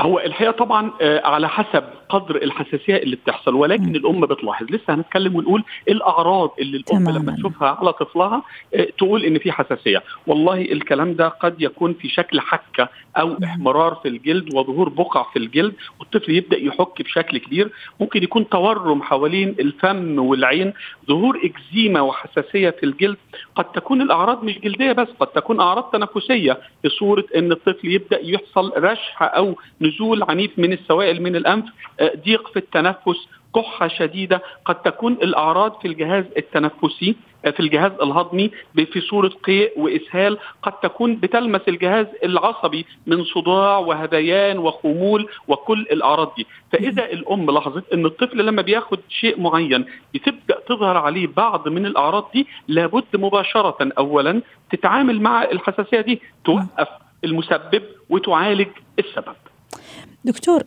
هو 0.00 0.18
الحقيقة 0.18 0.50
طبعا 0.52 0.90
آه، 1.00 1.26
على 1.26 1.48
حسب 1.48 1.84
قدر 2.08 2.36
الحساسية 2.36 2.96
اللي 2.96 3.16
بتحصل 3.16 3.54
ولكن 3.54 3.92
م. 3.92 3.96
الأم 3.96 4.20
بتلاحظ. 4.20 4.66
لسه 4.70 4.94
هنتكلم 4.94 5.36
ونقول 5.36 5.64
الأعراض 5.88 6.50
اللي 6.58 6.76
الأم 6.76 6.98
تماما. 7.04 7.18
لما 7.18 7.36
تشوفها 7.36 7.68
على 7.80 7.92
طفلها 7.92 8.42
آه، 8.74 8.88
تقول 8.98 9.24
إن 9.24 9.38
في 9.38 9.52
حساسية. 9.52 10.02
والله 10.26 10.62
الكلام 10.62 11.14
ده 11.14 11.28
قد 11.28 11.62
يكون 11.62 11.94
في 11.94 12.08
شكل 12.08 12.40
حكة 12.40 12.88
أو 13.16 13.36
احمرار 13.44 13.94
في 13.94 14.08
الجلد 14.08 14.54
وظهور 14.54 14.88
بقع 14.88 15.22
في 15.32 15.38
الجلد 15.38 15.74
والطفل 16.00 16.30
يبدأ 16.32 16.58
يحك 16.58 17.02
بشكل 17.02 17.38
كبير. 17.38 17.70
ممكن 18.00 18.22
يكون 18.22 18.48
تورم 18.48 19.02
حوالين 19.02 19.48
الفم 19.60 20.18
والعين. 20.18 20.72
ظهور 21.08 21.40
إكزيما 21.44 22.00
وحساسية 22.00 22.70
في 22.70 22.86
الجلد 22.86 23.16
قد 23.56 23.64
تكون 23.64 24.02
الأعراض 24.02 24.44
مش 24.44 24.58
جلدية 24.58 24.92
بس 24.92 25.08
قد 25.20 25.26
تكون 25.26 25.60
أعراض 25.60 25.90
تنفسية 25.90 26.58
في 26.82 26.88
صوره 26.88 27.24
إن 27.36 27.52
الطفل 27.52 27.88
يبدأ 27.88 28.20
يحصل 28.22 28.72
رشح 28.76 29.22
أو 29.22 29.56
نزول 29.84 30.22
عنيف 30.28 30.50
من 30.58 30.72
السوائل 30.72 31.22
من 31.22 31.36
الأنف 31.36 31.64
آه، 32.00 32.12
ضيق 32.24 32.48
في 32.48 32.56
التنفس 32.58 33.28
كحة 33.54 33.88
شديدة 33.88 34.42
قد 34.64 34.74
تكون 34.82 35.12
الأعراض 35.12 35.80
في 35.82 35.88
الجهاز 35.88 36.24
التنفسي 36.36 37.16
آه، 37.44 37.50
في 37.50 37.60
الجهاز 37.60 37.92
الهضمي 38.02 38.50
في 38.92 39.00
صورة 39.00 39.28
قيء 39.28 39.72
وإسهال 39.80 40.38
قد 40.62 40.72
تكون 40.72 41.16
بتلمس 41.16 41.60
الجهاز 41.68 42.06
العصبي 42.24 42.86
من 43.06 43.24
صداع 43.24 43.78
وهذيان 43.78 44.58
وخمول 44.58 45.28
وكل 45.48 45.80
الأعراض 45.80 46.32
دي. 46.36 46.46
فإذا 46.72 47.04
الأم 47.04 47.50
لاحظت 47.50 47.92
أن 47.92 48.06
الطفل 48.06 48.46
لما 48.46 48.62
بياخد 48.62 48.98
شيء 49.08 49.40
معين 49.40 49.84
بتبدأ 50.14 50.60
تظهر 50.68 50.96
عليه 50.96 51.26
بعض 51.36 51.68
من 51.68 51.86
الأعراض 51.86 52.30
دي 52.34 52.46
لابد 52.68 53.04
مباشرة 53.14 53.88
أولا 53.98 54.42
تتعامل 54.70 55.20
مع 55.20 55.42
الحساسية 55.44 56.00
دي 56.00 56.20
توقف 56.44 56.88
المسبب 57.24 57.82
وتعالج 58.10 58.68
السبب. 58.98 59.36
دكتور 60.24 60.62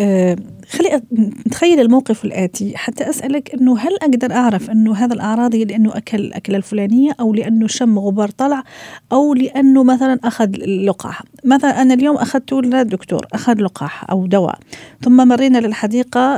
آه 0.00 0.36
خلي 0.70 1.02
نتخيل 1.46 1.80
الموقف 1.80 2.24
الآتي. 2.24 2.76
حتى 2.76 3.10
أسألك 3.10 3.54
أنه 3.54 3.78
هل 3.78 3.96
أقدر 4.02 4.32
أعرف 4.32 4.70
أنه 4.70 4.94
هذا 4.94 5.14
الأعراض 5.14 5.54
هي 5.54 5.64
لأنه 5.64 5.96
أكل 5.96 6.18
الأكلة 6.18 6.56
الفلانية 6.56 7.12
أو 7.20 7.34
لأنه 7.34 7.66
شم 7.66 7.98
غبار 7.98 8.28
طلع 8.28 8.62
أو 9.12 9.34
لأنه 9.34 9.84
مثلا 9.84 10.18
أخذ 10.24 10.56
لقاح؟ 10.66 11.22
مثلا 11.44 11.82
أنا 11.82 11.94
اليوم 11.94 12.16
أخذت 12.16 12.52
للدكتور 12.52 13.26
أخذ 13.32 13.60
لقاح 13.60 14.10
أو 14.10 14.26
دواء 14.26 14.58
ثم 15.00 15.28
مرينا 15.28 15.58
للحديقة 15.58 16.36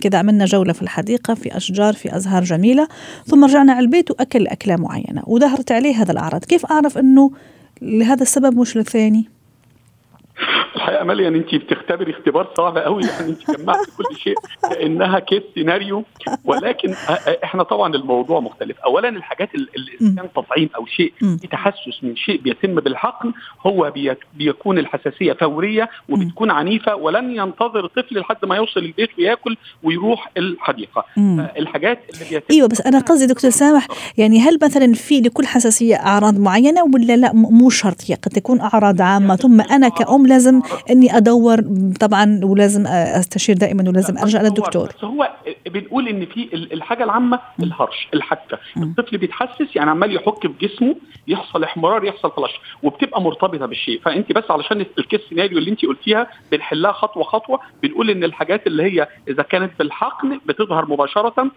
كذا 0.00 0.18
عملنا 0.18 0.44
جولة 0.44 0.72
في 0.72 0.82
الحديقة 0.82 1.34
في 1.34 1.56
أشجار 1.56 1.92
في 1.92 2.16
أزهار 2.16 2.44
جميلة 2.44 2.88
ثم 3.26 3.44
رجعنا 3.44 3.72
على 3.72 3.84
البيت 3.84 4.10
وأكل 4.10 4.46
أكلة 4.46 4.76
معينة 4.76 5.22
وظهرت 5.26 5.72
عليه 5.72 6.02
هذا 6.02 6.12
الأعراض. 6.12 6.44
كيف 6.44 6.66
أعرف 6.66 6.98
أنه 6.98 7.30
لهذا 7.82 8.22
السبب 8.22 8.58
مش 8.58 8.76
للثاني؟ 8.76 9.33
الحقيقة 10.76 11.02
امال 11.02 11.20
يعني 11.20 11.38
أنت 11.38 11.54
بتختبري 11.54 12.12
اختبار 12.12 12.48
صعب 12.56 12.78
قوي 12.78 13.02
يعني 13.02 13.30
أنت 13.30 13.50
جمعتي 13.60 13.90
كل 13.96 14.16
شيء 14.16 14.34
كأنها 14.62 15.18
كيس 15.18 15.42
سيناريو 15.54 16.04
ولكن 16.44 16.94
إحنا 17.44 17.62
طبعا 17.62 17.94
الموضوع 17.94 18.40
مختلف. 18.40 18.78
اولا 18.78 19.08
الحاجات 19.08 19.48
اللي 19.54 20.14
كان 20.16 20.28
تطعيم 20.36 20.68
أو 20.76 20.86
شيء 20.86 21.12
في 21.20 21.46
تحسس 21.46 22.02
من 22.02 22.16
شيء 22.16 22.40
بيتم 22.40 22.74
بالحقن 22.74 23.32
هو 23.66 23.92
بيكون 24.34 24.78
الحساسية 24.78 25.32
فورية 25.32 25.90
وبتكون 26.08 26.50
عنيفة 26.50 26.94
ولن 26.94 27.36
ينتظر 27.36 27.84
الطفل 27.84 28.18
لحد 28.18 28.44
ما 28.44 28.56
يوصل 28.56 28.80
البيت 28.80 29.10
وياكل 29.18 29.56
ويروح 29.82 30.30
الحديقة. 30.36 31.04
الحاجات 31.58 31.98
اللي 32.14 32.24
بيتم 32.30 32.46
أيوه 32.50 32.68
بس 32.68 32.80
أنا 32.80 32.98
قصدي 32.98 33.26
دكتور 33.26 33.50
سامح 33.50 33.86
يعني 34.18 34.40
هل 34.40 34.58
مثلا 34.62 34.92
في 34.92 35.20
لكل 35.20 35.46
حساسية 35.46 35.96
أعراض 35.96 36.38
معينة 36.38 36.82
ولا 36.94 37.16
لا؟ 37.16 37.32
مو 37.34 37.70
شرط 37.70 37.96
هي 38.08 38.14
قد 38.14 38.30
تكون 38.32 38.60
أعراض 38.60 39.02
عامة. 39.02 39.36
ثم 39.36 39.60
أنا 39.60 39.88
كأم 39.88 40.23
لازم 40.26 40.62
إني 40.90 41.16
أدور 41.16 41.60
طبعا 42.00 42.40
ولازم 42.42 42.86
أستشير 42.86 43.56
دائما 43.56 43.84
ولازم 43.88 44.18
أرجع 44.18 44.42
للدكتور. 44.42 44.88
بس 44.88 45.04
هو 45.04 45.30
بنقول 45.66 46.08
إن 46.08 46.26
في 46.26 46.48
الحاجة 46.54 47.04
العامة 47.04 47.40
الهرش 47.62 48.08
الحكه 48.14 48.58
الطفل 48.76 49.18
بيتحسس 49.18 49.76
يعني 49.76 49.90
عمال 49.90 50.16
يحك 50.16 50.46
في 50.46 50.66
جسمه 50.66 50.96
يحصل 51.28 51.64
احمرار 51.64 52.04
يحصل 52.04 52.32
فلش 52.36 52.60
وبتبقى 52.82 53.22
مرتبطة 53.22 53.66
بالشيء. 53.66 54.00
فأنت 54.00 54.32
بس 54.32 54.50
علشان 54.50 54.86
الكيس 54.98 55.20
سيناريو 55.28 55.58
اللي 55.58 55.70
أنت 55.70 55.84
قلتيها 55.86 56.26
بنحلها 56.52 56.92
خطوة 56.92 57.24
خطوة 57.24 57.60
بنقول 57.82 58.10
إن 58.10 58.24
الحاجات 58.24 58.66
اللي 58.66 58.82
هي 58.82 59.08
إذا 59.28 59.42
كانت 59.42 59.72
في 59.76 59.82
الحقن 59.82 60.40
بتظهر 60.46 60.86
مباشرة. 60.86 61.50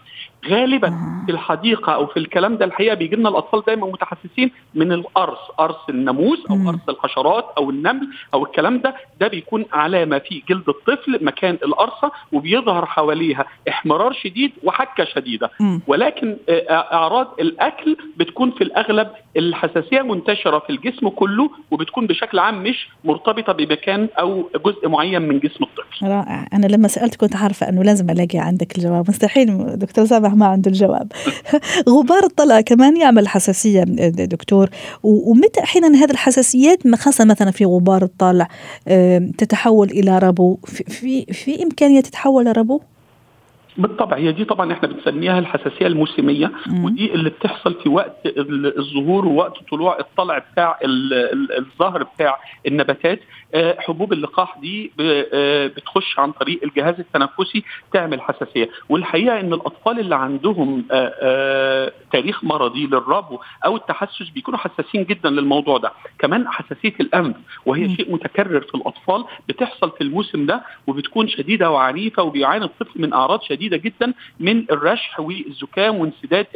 غالبا 0.50 0.90
في 1.26 1.32
الحديقة 1.32 1.94
أو 1.94 2.08
في 2.08 2.18
الكلام 2.18 2.58
ده 2.58 2.66
الحقيقة 2.66 2.96
بيجي 2.96 3.16
لنا 3.16 3.30
الأطفال 3.30 3.62
دايما 3.68 3.88
متحسسين 3.88 4.52
من 4.76 4.92
القرص 4.92 5.38
قرص 5.58 5.76
الناموس 5.90 6.40
أو 6.50 6.56
قرص 6.68 6.80
الحشرات 6.90 7.46
أو 7.58 7.70
النمل 7.70 8.08
أو 8.34 8.44
الكلام 8.58 8.82
ده 8.82 8.96
ده 9.20 9.28
بيكون 9.28 9.66
علامة 9.74 10.20
في 10.20 10.44
جلد 10.50 10.70
الطفل 10.70 11.26
مكان 11.26 11.58
القرصة 11.64 12.12
وبيظهر 12.32 12.86
حواليها 12.86 13.46
احمرار 13.70 14.14
شديد 14.14 14.52
وحكه 14.64 15.06
شديدة. 15.06 15.52
ولكن 15.88 16.38
أعراض 16.70 17.28
الأكل 17.40 17.98
بتكون 18.18 18.52
في 18.52 18.64
الأغلب 18.64 19.08
الحساسية 19.38 20.02
منتشرة 20.02 20.60
في 20.60 20.70
الجسم 20.70 21.10
كله 21.10 21.50
وبتكون 21.72 22.08
بشكل 22.08 22.40
عام 22.40 22.64
مش 22.64 22.90
مرتبطة 23.04 23.54
بمكان 23.54 24.08
أو 24.20 24.50
جزء 24.66 24.88
معين 24.88 25.22
من 25.22 25.40
جسم 25.40 25.64
الطفل. 25.64 26.08
رائع، 26.08 26.48
أنا 26.54 26.66
لما 26.66 26.88
سألت 26.88 27.16
كنت 27.16 27.36
عارفة 27.36 27.70
أنه 27.70 27.84
لازم 27.84 28.10
ألاقي 28.10 28.40
عندك 28.40 28.78
الجواب، 28.78 29.10
مستحيل 29.10 29.78
دكتور 29.80 30.06
سامح 30.06 30.34
ما 30.34 30.46
عنده 30.46 30.72
الجواب. 30.72 31.12
غبار 31.98 32.24
الطلع 32.24 32.62
كمان 32.62 32.98
يعمل 32.98 33.28
حساسية 33.28 33.84
دكتور. 34.10 34.70
ومتى 35.04 35.64
أحيانا 35.64 35.88
هذه 36.04 36.12
الحساسيات 36.12 36.88
خاصة 36.96 37.26
مثلا 37.26 37.52
في 37.52 37.66
غبار 37.66 38.02
تتحول 39.38 39.88
إلى 39.90 40.20
ربو 40.20 40.58
في 40.66 41.26
في 41.26 41.64
إمكانية 41.64 42.02
تتحول 42.02 42.46
لربو؟ 42.46 42.82
بالطبع 43.78 44.18
هي 44.18 44.32
دي 44.32 44.46
طبعا 44.46 44.74
إحنا 44.74 44.88
بنسميها 44.88 45.40
الحساسية 45.40 45.88
الموسمية 45.88 46.52
مم. 46.68 46.86
ودي 46.86 47.14
اللي 47.14 47.30
بتحصل 47.30 47.76
في 47.84 47.90
وقت 47.90 48.16
الظهور 48.78 49.26
ووقت 49.26 49.54
طلوع 49.72 50.00
الطلع 50.00 50.38
بتاع 50.38 50.80
الظهر 51.60 52.04
بتاع 52.04 52.40
النباتات 52.68 53.20
حبوب 53.56 54.14
اللقاح 54.14 54.58
دي 54.58 54.92
بتخش 55.78 56.20
عن 56.20 56.32
طريق 56.32 56.60
الجهاز 56.64 57.00
التنفسي 57.00 57.64
تعمل 57.94 58.22
حساسية. 58.22 58.70
والحقيقة 58.90 59.40
إن 59.40 59.54
الأطفال 59.54 60.00
اللي 60.00 60.16
عندهم 60.16 60.84
تاريخ 62.12 62.44
مرضي 62.44 62.86
للربو 62.88 63.40
أو 63.66 63.76
التحسس 63.76 64.30
بيكونوا 64.30 64.60
حساسين 64.60 65.04
جدا 65.04 65.30
للموضوع 65.30 65.78
ده. 65.78 65.92
كمان 66.20 66.48
حساسية 66.48 66.94
الأنف 67.00 67.36
وهي 67.66 67.96
شيء 67.96 68.14
متكرر 68.14 68.62
في 68.62 68.76
الأطفال 68.76 69.26
بتحصل 69.50 69.92
في 69.92 70.02
الموسم 70.04 70.46
ده 70.46 70.62
وبتكون 70.88 71.28
شديدة 71.28 71.72
وعنيفة 71.72 72.24
وبيعاني 72.24 72.66
الطفل 72.66 73.02
من 73.02 73.14
أعراض 73.14 73.42
شديدة 73.42 73.78
جدا 73.78 74.14
من 74.40 74.66
الرشح 74.72 75.20
والزكام 75.20 75.96
وانسداد 75.96 76.48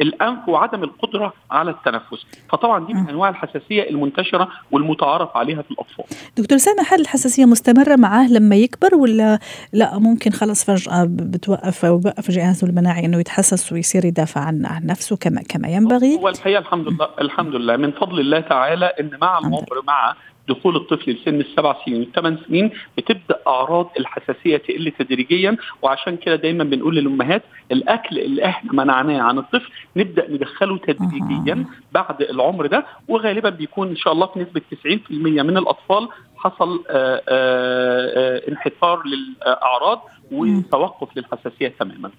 الأنف 0.00 0.48
وعدم 0.48 0.84
القدرة 0.84 1.32
على 1.50 1.70
التنفس. 1.70 2.26
فطبعا 2.52 2.86
دي 2.86 2.94
من 2.94 3.08
أنواع 3.08 3.28
الحساسية 3.28 3.90
المنتشرة 3.90 4.48
والمتعارف 4.70 5.36
عليها 5.36 5.62
في 5.62 5.70
الأطفال. 5.70 5.99
دكتور 6.36 6.58
سامح 6.58 6.92
هل 6.92 7.00
الحساسية 7.00 7.44
مستمرة 7.44 7.96
معاه 7.96 8.28
لما 8.28 8.56
يكبر 8.56 8.94
ولا 8.94 9.38
لا؟ 9.72 9.98
ممكن 9.98 10.30
خلص 10.30 10.64
فجأة 10.64 11.04
بتوقف 11.08 11.84
أو 11.84 11.98
بوقف 11.98 12.30
جهازه 12.30 12.66
المناعي 12.66 13.04
إنه 13.04 13.20
يتحسس 13.20 13.72
ويصير 13.72 14.04
يدافع 14.04 14.40
عن 14.40 14.66
عن 14.66 14.86
نفسه 14.86 15.16
كما 15.16 15.42
كما 15.48 15.68
ينبغي؟ 15.68 16.16
هو 16.16 16.28
الحقيقة 16.28 16.58
الحمد 16.58 16.88
لله 16.88 17.08
الحمد 17.20 17.54
لله 17.54 17.76
من 17.76 17.92
فضل 17.92 18.20
الله 18.20 18.40
تعالى 18.40 18.86
إن 18.86 19.10
مع 19.20 19.38
العمر 19.38 19.82
مع 19.86 20.14
دخول 20.50 20.76
الطفل 20.76 21.10
لسن 21.10 21.40
السبع 21.40 21.76
سنين 21.84 22.00
والثمان 22.00 22.38
سنين 22.48 22.70
بتبدأ 22.98 23.38
أعراض 23.46 23.90
الحساسية 23.98 24.56
تقل 24.56 24.92
تدريجيا 24.98 25.56
وعشان 25.82 26.16
كده 26.16 26.36
دايما 26.36 26.64
بنقول 26.64 26.96
للأمهات 26.96 27.42
الأكل 27.72 28.18
اللي 28.18 28.44
إحنا 28.44 28.72
منعناه 28.72 29.20
عن 29.22 29.38
الطفل 29.38 29.70
نبدأ 29.96 30.30
ندخله 30.30 30.76
تدريجيا 30.78 31.64
بعد 31.92 32.22
العمر 32.22 32.66
ده 32.66 32.86
وغالبا 33.08 33.48
بيكون 33.50 33.88
إن 33.88 33.96
شاء 33.96 34.12
الله 34.12 34.26
في 34.26 34.38
نسبه 34.40 34.60
90% 34.70 35.10
من 35.42 35.56
الأطفال 35.56 36.08
حصل 36.36 36.84
آآ 36.90 37.22
آآ 37.28 38.48
انحطار 38.48 39.02
للأعراض 39.06 40.02
وتوقف 40.32 41.16
للحساسية 41.16 41.68
تماما. 41.80 42.10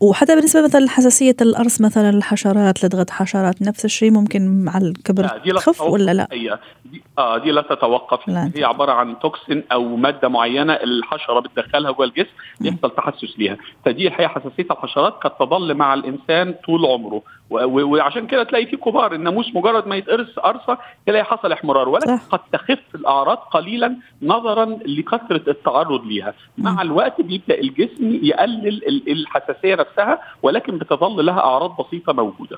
وحتى 0.00 0.34
بالنسبة 0.34 0.62
مثلا 0.62 0.80
لحساسية 0.80 1.36
القرص 1.40 1.80
مثلا 1.80 2.10
الحشرات 2.10 2.84
لدغة 2.84 3.06
حشرات 3.10 3.62
نفس 3.62 3.84
الشيء 3.84 4.10
ممكن 4.10 4.64
مع 4.64 4.78
الكبر 4.78 5.28
تخف 5.56 5.80
ولا 5.80 6.12
لا؟ 6.12 6.28
هي 6.32 6.58
دي 6.84 7.02
آه 7.18 7.38
دي 7.38 7.50
لا 7.50 7.62
تتوقف 7.62 8.28
لا. 8.28 8.50
هي 8.56 8.64
عبارة 8.64 8.92
عن 8.92 9.18
توكسين 9.18 9.64
أو 9.72 9.96
مادة 9.96 10.28
معينة 10.28 10.72
الحشرة 10.72 11.40
بتدخلها 11.40 11.90
جوه 11.90 12.06
الجسم 12.06 12.30
يحصل 12.60 12.90
تحسس 12.90 13.38
ليها 13.38 13.56
فدي 13.84 14.08
الحقيقة 14.08 14.28
حساسية 14.28 14.66
الحشرات 14.70 15.12
قد 15.12 15.30
تظل 15.30 15.74
مع 15.74 15.94
الإنسان 15.94 16.54
طول 16.66 16.86
عمره 16.86 17.22
وعشان 17.50 18.26
كده 18.26 18.42
تلاقي 18.42 18.66
في 18.66 18.76
كبار 18.76 19.14
الناموس 19.14 19.54
مجرد 19.54 19.86
ما 19.86 19.96
يتقرص 19.96 20.38
قرصة 20.38 20.78
تلاقي 21.06 21.24
حصل 21.24 21.52
احمرار 21.52 21.88
ولكن. 21.88 22.16
قد 22.30 22.40
تخف 22.52 22.78
الأعراض 22.94 23.36
قليلا 23.36 23.96
نظرا 24.22 24.64
لكثرة 24.86 25.50
التعرض 25.50 26.04
ليها 26.04 26.34
مع 26.58 26.82
الوقت 26.82 27.20
بيبدأ 27.20 27.58
الجسم 27.60 28.18
يقلل 28.22 29.02
الحساسية 29.08 29.74
نفسها 29.74 30.20
ولكن 30.42 30.78
بتظل 30.78 31.26
لها 31.26 31.38
أعراض 31.38 31.76
بسيطة 31.80 32.12
موجودة. 32.12 32.56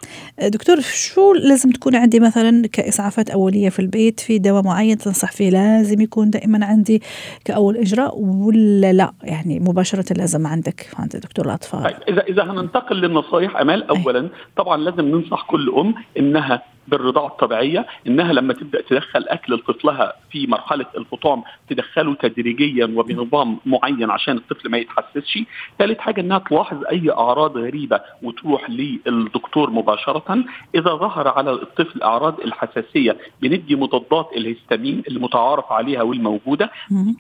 دكتور 0.48 0.80
شو 0.80 1.32
لازم 1.32 1.70
تكون 1.70 1.96
عندي 1.96 2.20
مثلا 2.20 2.68
كإسعافات 2.72 3.30
أولية 3.30 3.68
في 3.68 3.78
البيت 3.78 4.20
في 4.20 4.38
دواء 4.38 4.62
معين 4.62 4.98
تنصح 4.98 5.32
فيه 5.32 5.50
لازم 5.50 6.00
يكون 6.00 6.30
دائما 6.30 6.66
عندي 6.66 7.02
كأول 7.44 7.76
إجراء 7.76 8.18
ولا 8.18 8.92
لا 8.92 9.12
يعني 9.22 9.60
مباشرة 9.60 10.18
لازم 10.18 10.46
عندك 10.46 10.86
عند 10.98 11.16
دكتور 11.16 11.46
الأطفال؟ 11.46 11.82
طيب 11.82 11.96
اذا 12.08 12.22
إذا 12.22 12.42
هننتقل 12.42 12.96
للنصائح 12.96 13.56
أمال 13.56 13.88
اولا 13.88 14.28
طبعا 14.56 14.81
لازم 14.82 15.08
ننصح 15.08 15.42
كل 15.42 15.74
أم 15.76 15.94
إنها 16.18 16.62
بالرضاعة 16.88 17.26
الطبيعية 17.26 17.86
إنها 18.06 18.32
لما 18.32 18.52
تبدأ 18.52 18.80
تدخل 18.80 19.24
أكل 19.28 19.54
لطفلها 19.54 20.12
في 20.30 20.46
مرحلة 20.46 20.86
الفطام 20.96 21.42
تدخله 21.68 22.14
تدريجيا 22.14 22.84
وبنظام 22.84 23.58
معين 23.66 24.10
عشان 24.10 24.36
الطفل 24.36 24.70
ما 24.70 24.78
يتحسسش. 24.78 25.38
ثالث 25.78 25.98
حاجة 25.98 26.20
إنها 26.20 26.38
تلاحظ 26.38 26.84
أي 26.90 27.10
أعراض 27.10 27.58
غريبة 27.58 28.00
وتروح 28.22 28.70
للدكتور 28.70 29.70
مباشرة. 29.70 30.44
إذا 30.74 30.90
ظهر 30.94 31.28
على 31.28 31.52
الطفل 31.52 32.02
أعراض 32.02 32.40
الحساسية 32.40 33.16
بندي 33.42 33.76
مضادات 33.76 34.30
الهستامين 34.36 35.02
المتعارف 35.08 35.72
عليها 35.72 36.02
والموجودة 36.02 36.70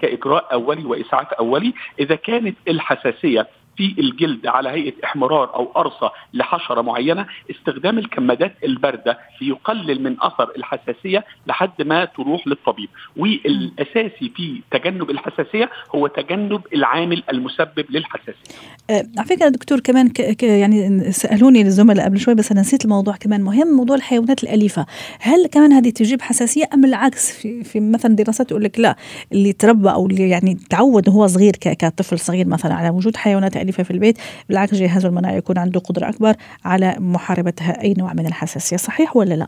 كإجراء 0.00 0.52
أولي 0.52 0.84
وإسعاف 0.84 1.32
أولي. 1.32 1.72
إذا 2.00 2.14
كانت 2.14 2.56
الحساسية 2.68 3.48
في 3.76 3.94
الجلد 3.98 4.46
على 4.46 4.68
هيئة 4.68 4.92
إحمرار 5.04 5.54
أو 5.54 5.64
قرصة 5.64 6.12
لحشرة 6.34 6.80
معينة 6.80 7.26
استخدام 7.50 7.98
الكمادات 7.98 8.54
الباردة 8.64 9.18
ليقلل 9.40 10.02
من 10.02 10.16
أثر 10.20 10.50
الحساسية 10.56 11.24
لحد 11.46 11.82
ما 11.82 12.04
تروح 12.04 12.46
للطبيب. 12.46 12.88
والأساسي 13.16 14.32
في 14.36 14.60
تجنب 14.70 15.10
الحساسية 15.10 15.70
هو 15.94 16.06
تجنب 16.06 16.60
العامل 16.74 17.22
المسبب 17.30 17.84
للحساسية. 17.90 18.56
أه 18.90 19.04
على 19.18 19.28
فكرة 19.28 19.48
دكتور 19.48 19.80
كمان 19.80 20.08
ك 20.08 20.22
ك 20.22 20.42
يعني 20.42 21.12
سألوني 21.12 21.62
الزملاء 21.62 22.04
قبل 22.04 22.18
شوي 22.18 22.34
بس 22.34 22.52
أنا 22.52 22.60
نسيت 22.60 22.84
الموضوع 22.84 23.16
كمان 23.16 23.40
مهم 23.42 23.76
موضوع 23.76 23.96
الحيوانات 23.96 24.42
الأليفة، 24.42 24.86
هل 25.20 25.46
كمان 25.46 25.72
هذه 25.72 25.90
تجيب 25.90 26.22
حساسية 26.22 26.64
أم 26.74 26.84
العكس؟ 26.84 27.32
في, 27.40 27.64
في 27.64 27.80
مثلا 27.80 28.16
دراسات 28.16 28.48
تقول 28.48 28.64
لك 28.64 28.80
لا 28.80 28.96
اللي 29.32 29.52
تربى 29.52 29.90
أو 29.90 30.06
اللي 30.06 30.28
يعني 30.28 30.58
تعود 30.70 31.08
وهو 31.08 31.26
صغير 31.26 31.52
كطفل 31.56 32.18
صغير 32.18 32.46
مثلا 32.46 32.74
على 32.74 32.90
وجود 32.90 33.16
حيوانات 33.16 33.56
أليفة 33.62 33.82
في 33.82 33.90
البيت. 33.90 34.18
بالعكس 34.48 34.74
جهازه 34.74 35.08
المناعي 35.08 35.36
يكون 35.36 35.58
عنده 35.58 35.80
قدرة 35.80 36.08
أكبر 36.08 36.34
على 36.64 36.96
محاربتها 36.98 37.82
أي 37.82 37.94
نوع 37.98 38.12
من 38.12 38.26
الحساسية 38.26 38.76
صحيح 38.76 39.16
ولا 39.16 39.34
لا؟ 39.34 39.46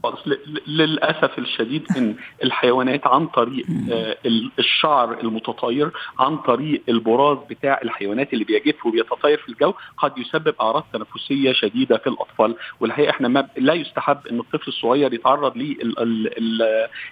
للأسف 0.66 1.38
الشديد 1.38 1.82
أن 1.96 2.14
الحيوانات 2.44 3.06
عن 3.06 3.26
طريق 3.26 3.66
آه 3.92 4.16
الشعر 4.58 5.20
المتطاير 5.20 5.90
عن 6.18 6.36
طريق 6.36 6.82
البراز 6.88 7.38
بتاع 7.50 7.80
الحيوانات 7.84 8.32
اللي 8.32 8.44
بيجف 8.44 8.86
وبيتطاير 8.86 9.38
في 9.38 9.48
الجو 9.48 9.72
قد 9.98 10.18
يسبب 10.18 10.54
أعراض 10.60 10.84
تنفسية 10.92 11.52
شديدة 11.52 11.96
في 11.98 12.06
الأطفال. 12.06 12.56
والحقيقة 12.80 13.10
إحنا 13.10 13.28
ما 13.28 13.48
لا 13.56 13.74
يستحب 13.74 14.26
أن 14.30 14.40
الطفل 14.40 14.68
الصغير 14.68 15.14
يتعرض 15.14 15.56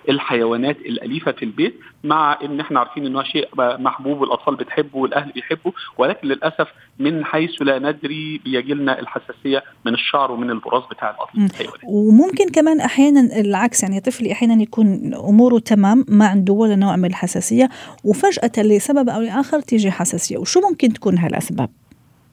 للحيوانات 0.09 0.77
الأليفة 0.77 1.33
في 1.33 1.45
البيت. 1.45 1.81
مع 2.05 2.39
أن 2.45 2.61
إحنا 2.61 2.79
عارفين 2.79 3.07
أنه 3.07 3.23
شيء 3.23 3.49
محبوب 3.59 4.21
والأطفال 4.21 4.57
بتحبه 4.57 4.99
والأهل 4.99 5.33
بيحبوا 5.33 5.73
ولكن 5.99 6.29
للأسف 6.29 6.69
من 6.99 7.25
حيث 7.25 7.51
لا 7.61 7.79
ندري 7.79 8.41
بيجي 8.45 8.75
لنا 8.75 9.01
الحساسية 9.01 9.63
من 9.87 9.95
الشعر 9.95 10.33
ومن 10.33 10.51
البراز 10.51 10.83
بتاع 10.91 11.11
الحيوانات. 11.11 11.81
وممكن 11.85 12.49
كمان 12.49 12.81
أحيانا 12.81 13.41
العكس 13.41 13.83
يعني 13.83 14.01
طفلي 14.01 14.33
أحيانا 14.33 14.63
يكون 14.63 15.15
أموره 15.15 15.59
تمام 15.59 16.05
ما 16.09 16.27
عنده 16.27 16.53
ولا 16.53 16.77
نوع 16.77 16.97
من 16.97 17.05
الحساسية 17.05 17.69
وفجأة 18.05 18.63
لسبب 18.63 19.09
أو 19.09 19.21
لآخر 19.21 19.61
تيجي 19.61 19.91
حساسية 19.91 20.39
وشو 20.39 20.61
ممكن 20.61 20.93
تكون 20.93 21.19
هالأسباب؟ 21.19 21.71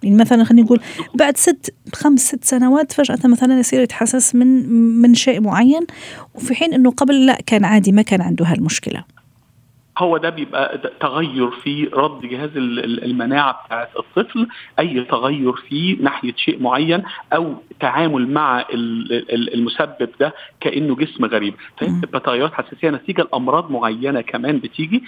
يعني 0.03 0.15
مثلا 0.15 0.43
خلينا 0.43 0.65
نقول 0.65 0.79
بعد 1.15 1.38
ست 1.38 1.73
خمس 1.93 2.19
ست 2.19 2.43
سنوات 2.43 2.91
فجأة 2.91 3.19
مثلا 3.25 3.60
يصير 3.60 3.82
يتحسس 3.82 4.36
من 4.36 4.69
من 5.01 5.13
شيء 5.13 5.41
معين 5.41 5.88
وفي 6.36 6.55
حين 6.55 6.73
إنه 6.73 6.91
قبل 6.91 7.25
لا 7.25 7.38
كان 7.45 7.65
عادي 7.65 7.91
ما 7.91 8.01
كان 8.01 8.21
عنده 8.21 8.45
هالمشكلة 8.45 9.03
هو 9.99 10.17
ده 10.17 10.29
بيبقى 10.29 10.91
تغير 10.99 11.51
في 11.51 11.89
رد 11.93 12.21
جهاز 12.21 12.49
المناعة 12.57 13.63
بتاعت 13.65 13.89
الطفل 13.99 14.47
أي 14.79 15.03
تغير 15.03 15.53
فيه 15.53 15.97
ناحية 16.01 16.33
شيء 16.38 16.62
معين 16.63 17.03
أو 17.33 17.53
تعامل 17.79 18.31
مع 18.33 18.65
المسبب 18.73 20.09
ده 20.19 20.33
كأنه 20.62 20.95
جسم 20.95 21.25
غريب. 21.25 21.53
بتبقى 21.81 22.19
تغيرات 22.19 22.53
حساسية 22.53 22.89
نتيجة 22.89 23.21
لأمراض 23.21 23.71
معينة 23.71 24.21
كمان 24.21 24.59
بتيجي 24.59 25.03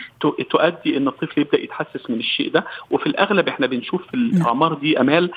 تؤدي 0.50 0.98
إن 0.98 1.08
الطفل 1.08 1.42
يبدأ 1.42 1.60
يتحسس 1.64 2.10
من 2.10 2.20
الشيء 2.20 2.52
ده. 2.52 2.66
وفي 2.92 3.08
الأغلب 3.08 3.48
إحنا 3.48 3.68
بنشوف 3.68 4.08
في 4.08 4.14
الأعمار 4.14 4.74
دي 4.74 5.00
أمال 5.02 5.32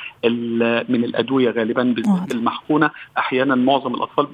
من 0.89 1.05
الأدوية 1.05 1.51
غالبا 1.51 1.83
بالذات 1.83 2.35
المحقونه 2.35 2.91
أحيانا 3.19 3.55
معظم 3.55 3.95
الأطفال 3.95 4.27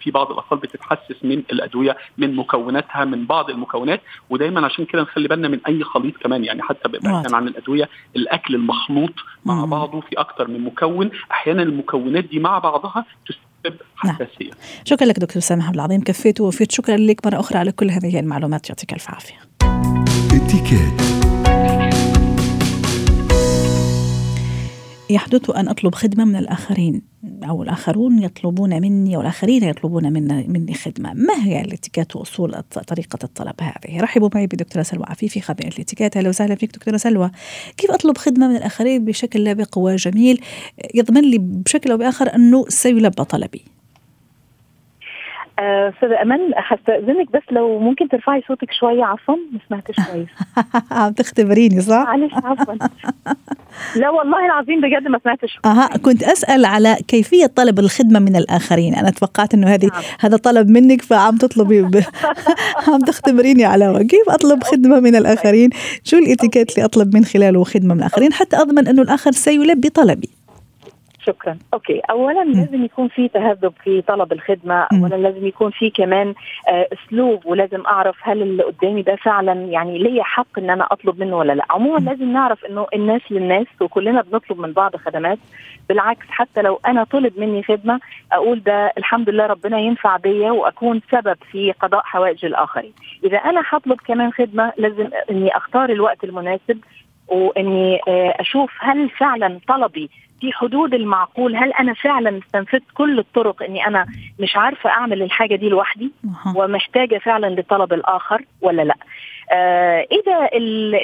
في 0.00 0.10
بعض 0.10 0.30
الأطفال 0.32 0.58
بتتحسس 0.58 1.24
من 1.24 1.42
الأدوية 1.52 1.96
من 2.18 2.36
مكوناتها 2.36 3.04
من 3.04 3.24
بعض 3.26 3.50
المكونات 3.50 4.00
ودايما 4.30 4.63
عشان 4.64 4.84
كده 4.84 5.02
نخلي 5.02 5.28
بالنا 5.28 5.48
من 5.48 5.60
أي 5.68 5.84
خليط 5.84 6.16
كمان 6.16 6.44
يعني 6.44 6.62
حتى 6.62 6.88
بعيدا 6.88 7.36
عن 7.36 7.48
الأدوية 7.48 7.88
الأكل 8.16 8.54
المخلوط 8.54 9.12
مع 9.44 9.54
مم. 9.64 9.70
بعضه 9.70 10.00
في 10.00 10.20
أكثر 10.20 10.48
من 10.48 10.60
مكون 10.64 11.10
أحيانا 11.30 11.62
المكونات 11.62 12.24
دي 12.24 12.38
مع 12.38 12.58
بعضها 12.58 13.04
تسبب 13.26 13.76
نعم. 14.04 14.14
حساسية 14.14 14.50
نعم. 14.50 14.84
شكرا 14.84 15.06
لك 15.06 15.18
دكتور 15.18 15.42
سامح 15.42 15.66
عبد 15.66 15.74
العظيم 15.74 16.00
كفيت 16.00 16.40
ووفيت 16.40 16.72
شكرا 16.72 16.96
لك 16.96 17.26
مرة 17.26 17.40
أخرى 17.40 17.58
على 17.58 17.72
كل 17.72 17.90
هذه 17.90 18.20
المعلومات 18.20 18.68
يعطيك 18.68 18.92
ألف 18.92 19.10
عافية 19.10 19.54
يحدث 25.10 25.50
أن 25.50 25.68
أطلب 25.68 25.94
خدمة 25.94 26.24
من 26.24 26.36
الآخرين 26.36 27.13
أو 27.48 27.62
الآخرون 27.62 28.22
يطلبون 28.22 28.80
مني 28.80 29.16
والآخرين 29.16 29.64
يطلبون 29.64 30.12
مني, 30.12 30.74
خدمة. 30.74 31.14
ما 31.14 31.44
هي 31.44 31.60
الاتيكيت 31.60 32.16
وأصول 32.16 32.62
طريقة 32.62 33.18
الطلب 33.24 33.54
هذه؟ 33.60 34.00
رحبوا 34.00 34.28
معي 34.34 34.46
بدكتورة 34.46 34.82
سلوى 34.82 35.04
عفيفي 35.08 35.40
خبيرة 35.40 35.68
الاتيكيت. 35.68 36.16
أهلا 36.16 36.28
وسهلا 36.28 36.54
فيك 36.54 36.74
دكتورة 36.74 36.96
سلوى. 36.96 37.30
كيف 37.76 37.90
أطلب 37.90 38.18
خدمة 38.18 38.48
من 38.48 38.56
الآخرين 38.56 39.04
بشكل 39.04 39.44
لائق 39.44 39.78
وجميل 39.78 40.40
يضمن 40.94 41.22
لي 41.22 41.38
بشكل 41.38 41.90
أو 41.90 41.96
بآخر 41.96 42.34
أنه 42.34 42.64
سيلبى 42.68 43.24
طلبي. 43.24 43.62
أستاذة 45.58 46.22
أمل 46.22 46.54
هستأذنك 46.56 47.32
بس 47.32 47.42
لو 47.50 47.78
ممكن 47.78 48.08
ترفعي 48.08 48.42
صوتك 48.48 48.72
شوية 48.72 49.04
عفوا 49.04 49.34
ما 49.52 49.58
سمعتش 49.68 49.96
كويس. 50.10 50.28
عم 50.90 51.12
تختبريني 51.12 51.80
صح؟ 51.80 52.04
معلش 52.04 52.32
عفوا. 52.34 52.74
لا 54.00 54.10
والله 54.10 54.46
العظيم 54.46 54.80
بجد 54.80 55.08
ما 55.08 55.20
سمعتش. 55.24 55.58
أها 55.64 55.86
كنت 55.86 56.22
أسأل 56.22 56.64
على 56.64 56.96
كيفية 57.08 57.46
طلب 57.46 57.78
الخدمة 57.78 58.20
من 58.20 58.36
الآخرين. 58.36 58.94
أنا 58.94 59.10
توقعت 59.10 59.54
إنه 59.54 59.66
هذه 59.66 59.86
نعم. 59.86 60.02
هذا 60.20 60.36
طلب 60.36 60.70
منك 60.70 61.02
فعم 61.02 61.36
تطلبي 61.36 61.82
ب... 61.82 62.02
عم 62.88 62.98
تختبريني 62.98 63.64
على 63.64 64.06
كيف 64.10 64.28
أطلب 64.28 64.64
خدمة 64.64 65.00
من 65.00 65.16
الآخرين؟ 65.16 65.70
شو 66.04 66.16
الإتيكيت 66.16 66.70
اللي 66.70 66.84
أطلب 66.84 67.16
من 67.16 67.24
خلاله 67.24 67.64
خدمة 67.64 67.94
من 67.94 68.00
الآخرين؟ 68.00 68.32
حتى 68.32 68.56
أضمن 68.56 68.88
إنه 68.88 69.02
الآخر 69.02 69.32
سيلبي 69.32 69.88
طلبي. 69.88 70.43
شكرا. 71.26 71.58
okay. 71.74 72.00
اولا 72.10 72.44
لازم 72.44 72.84
يكون 72.84 73.08
في 73.08 73.28
تهذب 73.28 73.72
في 73.84 74.02
طلب 74.02 74.32
الخدمة. 74.32 74.86
اولا 74.92 75.14
لازم 75.14 75.46
يكون 75.46 75.70
في 75.70 75.90
كمان 75.90 76.34
آه 76.68 76.88
أسلوب 76.92 77.46
ولازم 77.46 77.82
أعرف 77.86 78.16
هل 78.22 78.42
اللي 78.42 78.62
قدامي 78.62 79.02
ده 79.02 79.16
فعلا 79.16 79.52
يعني 79.52 79.98
ليا 79.98 80.22
حق 80.22 80.58
إن 80.58 80.70
أنا 80.70 80.86
أطلب 80.90 81.20
منه 81.20 81.36
ولا 81.38 81.52
لأ. 81.52 81.64
عموما 81.70 81.98
لازم 82.10 82.32
نعرف 82.32 82.64
إنه 82.64 82.86
الناس 82.94 83.20
للناس 83.30 83.66
وكلنا 83.80 84.22
بنطلب 84.22 84.60
من 84.60 84.72
بعض 84.72 84.96
خدمات. 84.96 85.38
بالعكس 85.88 86.26
حتى 86.28 86.62
لو 86.62 86.80
أنا 86.86 87.04
طلب 87.04 87.32
مني 87.40 87.62
خدمة 87.62 88.00
أقول 88.32 88.62
ده 88.62 88.92
الحمد 88.98 89.30
لله 89.30 89.46
ربنا 89.46 89.78
ينفع 89.78 90.16
بيا 90.16 90.50
وأكون 90.50 91.00
سبب 91.10 91.36
في 91.52 91.72
قضاء 91.72 92.02
حوائج 92.04 92.44
الآخرين. 92.44 92.92
إذا 93.24 93.38
أنا 93.38 93.62
هطلب 93.68 93.98
كمان 94.06 94.32
خدمة 94.32 94.72
لازم 94.76 95.08
إني 95.30 95.56
أختار 95.56 95.90
الوقت 95.90 96.24
المناسب 96.24 96.78
وإني 97.28 98.00
آه، 98.08 98.34
أشوف 98.40 98.70
هل 98.80 99.10
فعلا 99.10 99.60
طلبي 99.68 100.10
في 100.40 100.52
حدود 100.52 100.94
المعقول 100.94 101.56
هل 101.56 101.72
أنا 101.72 101.94
فعلا 101.94 102.38
استنفذت 102.46 102.82
كل 102.94 103.18
الطرق 103.18 103.62
إني 103.62 103.86
أنا 103.86 104.06
مش 104.40 104.56
عارفة 104.56 104.90
أعمل 104.90 105.22
الحاجة 105.22 105.56
دي 105.56 105.68
لوحدي 105.68 106.12
ومحتاجة 106.56 107.18
فعلا 107.18 107.46
لطلب 107.60 107.92
الآخر 107.92 108.44
ولا 108.60 108.82
لأ؟ 108.82 108.94
آه 109.52 110.06
إذا 110.12 110.48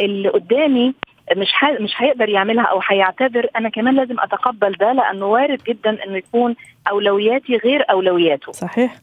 اللي 0.04 0.28
قدامي 0.28 0.94
مش 1.36 1.48
مش 1.80 1.92
هيقدر 1.96 2.28
يعملها 2.28 2.64
أو 2.64 2.80
هيعتذر 2.88 3.46
أنا 3.56 3.68
كمان 3.68 3.94
لازم 3.94 4.20
أتقبل 4.20 4.72
ده 4.72 4.92
لأنه 4.92 5.26
وارد 5.26 5.62
جدا 5.68 6.04
إنه 6.06 6.16
يكون 6.16 6.56
أولوياتي 6.90 7.56
غير 7.56 7.84
أولوياته. 7.90 8.52
صحيح. 8.52 8.94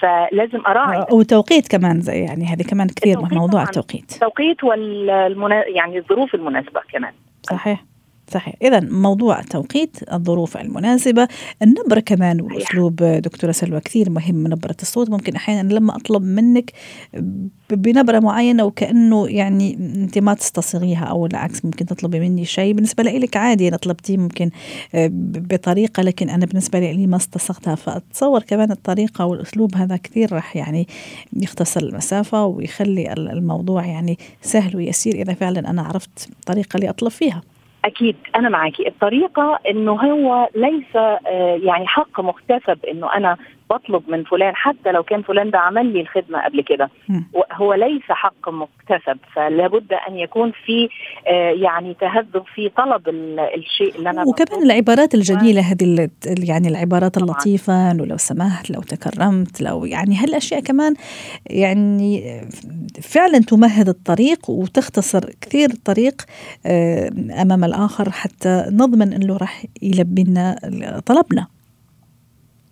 فلازم 0.00 0.60
أراعي. 0.66 1.06
وتوقيت 1.12 1.68
كمان 1.68 2.00
زي 2.00 2.18
يعني 2.18 2.44
هذه 2.44 2.62
كمان 2.62 2.88
كثير 2.88 3.20
موضوع 3.20 3.62
التوقيت. 3.62 4.12
التوقيت 4.12 4.64
والمنا... 4.64 5.64
يعني 5.66 5.98
الظروف 5.98 6.34
المناسبة 6.34 6.80
كمان. 6.92 7.12
صحيح. 7.42 7.84
صحيح. 8.30 8.54
إذا 8.62 8.80
موضوع 8.80 9.42
توقيت 9.42 9.96
الظروف 10.12 10.56
المناسبة 10.56 11.28
النبرة 11.62 12.00
كمان 12.00 12.40
وأسلوب 12.40 12.96
دكتورة 12.96 13.52
سلوى 13.52 13.80
كثير 13.80 14.10
مهم 14.10 14.46
نبرة 14.46 14.76
الصوت. 14.82 15.10
ممكن 15.10 15.34
أحيانا 15.34 15.72
لما 15.72 15.96
أطلب 15.96 16.22
منك 16.22 16.72
بنبرة 17.70 18.18
معينة 18.18 18.64
وكأنه 18.64 19.28
يعني 19.28 19.74
أنت 19.74 20.18
ما 20.18 20.34
تستصغيها 20.34 21.04
أو 21.04 21.26
العكس 21.26 21.64
ممكن 21.64 21.86
تطلبي 21.86 22.20
مني 22.20 22.44
شيء. 22.44 22.74
بالنسبة 22.74 23.02
لك 23.02 23.36
عادي 23.36 23.68
أنا 23.68 23.76
طلبتيه 23.76 24.16
ممكن 24.16 24.50
آه، 24.94 25.10
بطريقة 25.12 26.02
لكن 26.02 26.30
أنا 26.30 26.46
بالنسبة 26.46 26.80
لي 26.80 27.06
ما 27.06 27.16
استصغتها. 27.16 27.74
فأتصور 27.74 28.42
كمان 28.42 28.70
الطريقة 28.70 29.26
والأسلوب 29.26 29.74
هذا 29.74 29.96
كثير 29.96 30.32
راح 30.32 30.56
يعني 30.56 30.88
يختصر 31.32 31.80
المسافة 31.80 32.46
ويخلي 32.46 33.12
الموضوع 33.12 33.86
يعني 33.86 34.18
سهل 34.42 34.76
ويسير 34.76 35.14
إذا 35.14 35.34
فعلا 35.34 35.70
أنا 35.70 35.82
عرفت 35.82 36.28
الطريقة 36.40 36.76
اللي 36.76 36.90
أطلب 36.90 37.10
فيها. 37.10 37.42
أكيد 37.84 38.16
أنا 38.36 38.48
معاكي. 38.48 38.88
الطريقة 38.88 39.58
إنه 39.70 39.92
هو 39.92 40.48
ليس 40.54 40.96
آه، 40.96 41.60
يعني 41.62 41.86
حق 41.86 42.20
مكتسب 42.20 42.78
إنه 42.84 43.14
أنا 43.14 43.36
بطلب 43.70 44.02
من 44.08 44.24
فلان 44.24 44.56
حتى 44.56 44.92
لو 44.92 45.02
كان 45.02 45.22
فلان 45.22 45.50
ده 45.50 45.58
عمل 45.58 45.92
لي 45.92 46.00
الخدمة 46.00 46.44
قبل 46.44 46.60
كده. 46.60 46.90
هو 47.52 47.74
ليس 47.74 48.02
حق 48.08 48.48
مكتسب 48.48 49.18
فلا 49.34 49.66
بد 49.66 49.92
أن 50.08 50.16
يكون 50.16 50.52
في 50.66 50.88
آه، 51.26 51.50
يعني 51.50 51.94
تهذب 51.94 52.42
في 52.54 52.68
طلب 52.68 53.08
الشيء 53.54 53.96
اللي 53.96 54.10
أنا 54.10 54.22
وكمان 54.22 54.62
العبارات 54.62 55.14
الجميلة 55.14 55.60
هذه 55.60 56.08
يعني 56.38 56.68
العبارات. 56.68 57.16
اللطيفة 57.16 57.90
إنه 57.90 58.06
لو 58.06 58.16
سمحت 58.16 58.70
لو 58.70 58.80
تكرمت 58.80 59.60
لو 59.60 59.84
يعني 59.84 60.16
هالأشياء 60.16 60.60
كمان 60.60 60.94
يعني 61.50 62.40
فعلا 63.02 63.38
تمهد 63.38 63.88
الطريق 63.88 64.50
وتختصر 64.50 65.20
كثير 65.40 65.70
الطريق 65.70 66.22
آه، 66.66 67.10
أمام 67.42 67.64
الآخر 67.64 68.10
حتى 68.10 68.64
نضمن 68.70 69.12
إنه 69.12 69.36
راح 69.36 69.64
يلبي 69.82 70.24
لنا 70.24 70.56
طلبنا. 71.06 71.53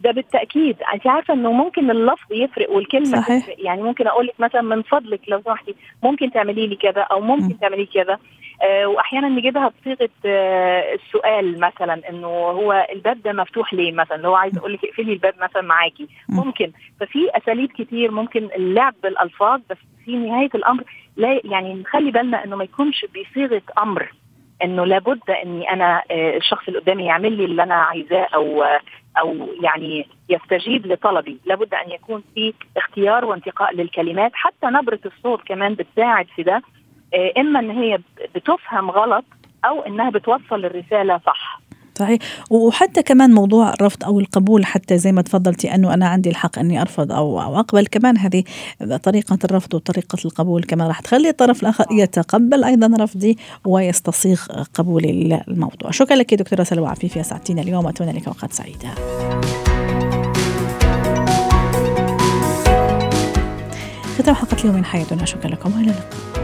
ده 0.05 0.11
بالتأكيد. 0.11 0.77
انت 0.95 1.07
عارفة 1.07 1.35
إنه 1.35 1.53
ممكن 1.53 1.91
اللفظ 1.91 2.33
يفرق 2.33 2.71
والكلمة 2.71 3.05
صحيح. 3.21 3.43
تفرق. 3.45 3.57
يعني 3.59 3.83
ممكن 3.83 4.07
أقول 4.07 4.27
لك 4.27 4.35
مثلا 4.39 4.63
من 4.63 4.83
فضلك 4.83 5.21
لو 5.29 5.43
سمحتي 5.45 5.75
ممكن 6.03 6.31
تعملي 6.31 6.67
لي 6.67 6.77
كذا 6.77 7.01
أو 7.01 7.21
ممكن 7.21 7.55
م. 7.55 7.59
تعملي 7.61 7.87
كذا. 7.87 8.19
آه 8.63 8.87
واحيانا 8.87 9.29
نجيبها 9.29 9.73
بصيغة 9.81 10.09
آه 10.27 10.95
السؤال 10.95 11.61
مثلا 11.61 12.09
إنه 12.11 12.27
هو 12.29 12.87
الباب 12.93 13.23
ده 13.23 13.33
مفتوح 13.33 13.75
ليه 13.75 13.93
مثلا؟ 13.93 14.17
لو 14.17 14.35
عايز 14.35 14.59
أقول 14.59 14.73
لك 14.73 14.85
اقفلي 14.85 15.13
الباب 15.13 15.35
مثلا 15.41 15.63
معاكي 15.63 16.09
ممكن. 16.29 16.73
ففي 17.01 17.31
أساليب 17.37 17.73
كتير 17.73 18.11
ممكن 18.11 18.49
اللعب 18.57 18.95
بالألفاظ 19.03 19.61
بس 19.71 19.77
في 20.05 20.17
نهاية 20.17 20.51
الأمر 20.55 20.85
لا 21.17 21.41
يعني 21.45 21.75
نخلي 21.75 22.11
بالنا 22.11 22.45
إنه 22.45 22.57
ما 22.57 22.65
يكونش 22.65 23.05
بصيغة 23.05 23.63
أمر. 23.79 24.13
إنه 24.65 24.85
لابد 24.87 25.31
إني 25.31 25.71
أنا 25.71 26.03
آه، 26.11 26.37
الشخص 26.37 26.69
اللي 26.69 26.81
قدامي 26.81 27.05
يعمل 27.07 27.33
لي 27.33 27.45
اللي 27.45 27.63
أنا 27.63 27.75
عايزاه 27.75 28.27
أو 28.35 28.65
أو 29.19 29.49
يعني 29.63 30.07
يستجيب 30.29 30.87
لطلبي. 30.87 31.39
لابد 31.45 31.75
أن 31.75 31.91
يكون 31.91 32.23
في 32.35 32.55
اختيار 32.77 33.25
وانتقاء 33.25 33.75
للكلمات. 33.75 34.31
حتى 34.35 34.67
نبرة 34.67 35.01
الصوت 35.07 35.41
كمان 35.47 35.75
بتساعد 35.75 36.27
في 36.37 36.43
ده. 36.43 36.63
آه، 37.15 37.33
إما 37.39 37.61
إن 37.61 37.71
هي 37.71 37.99
بتفهم 38.35 38.91
غلط 38.91 39.25
أو 39.65 39.81
إنها 39.81 40.11
بتوصل 40.11 40.65
الرسالة 40.65 41.21
صح. 41.27 41.61
صحيح. 42.03 42.19
وحتى 42.51 43.03
كمان 43.03 43.33
موضوع 43.33 43.73
الرفض 43.73 44.05
أو 44.05 44.21
القبول 44.21 44.67
حتى 44.67 44.99
زي 44.99 45.13
ما 45.13 45.23
تفضلتي 45.23 45.75
أنه 45.75 45.95
أنا 45.95 46.09
عندي 46.09 46.31
الحق 46.31 46.59
أني 46.59 46.81
أرفض 46.81 47.13
أو 47.13 47.43
أو 47.43 47.61
أقبل 47.61 47.87
كمان 47.87 48.19
هذه 48.19 48.45
طريقة 49.03 49.39
الرفض 49.45 49.75
وطريقة 49.75 50.19
القبول 50.25 50.65
كمان 50.65 50.89
راح 50.89 51.01
تخلي 51.01 51.29
الطرف 51.29 51.63
الآخر 51.63 51.85
يتقبل 51.91 52.65
أيضا 52.65 53.05
رفضي 53.05 53.37
ويستصيغ 53.65 54.41
قبولي 54.75 55.43
للموضوع 55.49 55.91
شكرا 55.91 56.17
لك 56.17 56.35
دكتورة 56.35 56.63
سلوى 56.63 56.89
عفيفي 56.89 57.21
أسعدتينا 57.21 57.63
اليوم 57.63 57.85
وأتمنى 57.85 58.13
لك 58.13 58.27
اوقات 58.27 58.53
سعيده 58.53 58.89
ختام 64.19 64.35
حلقة 64.35 64.57
اليوم 64.61 64.77
من 64.77 64.85
حياتنا. 64.85 65.25
شكرا 65.25 65.51
لكم 65.51 65.73
وإلى 65.73 65.91
اللقاء. 65.91 66.42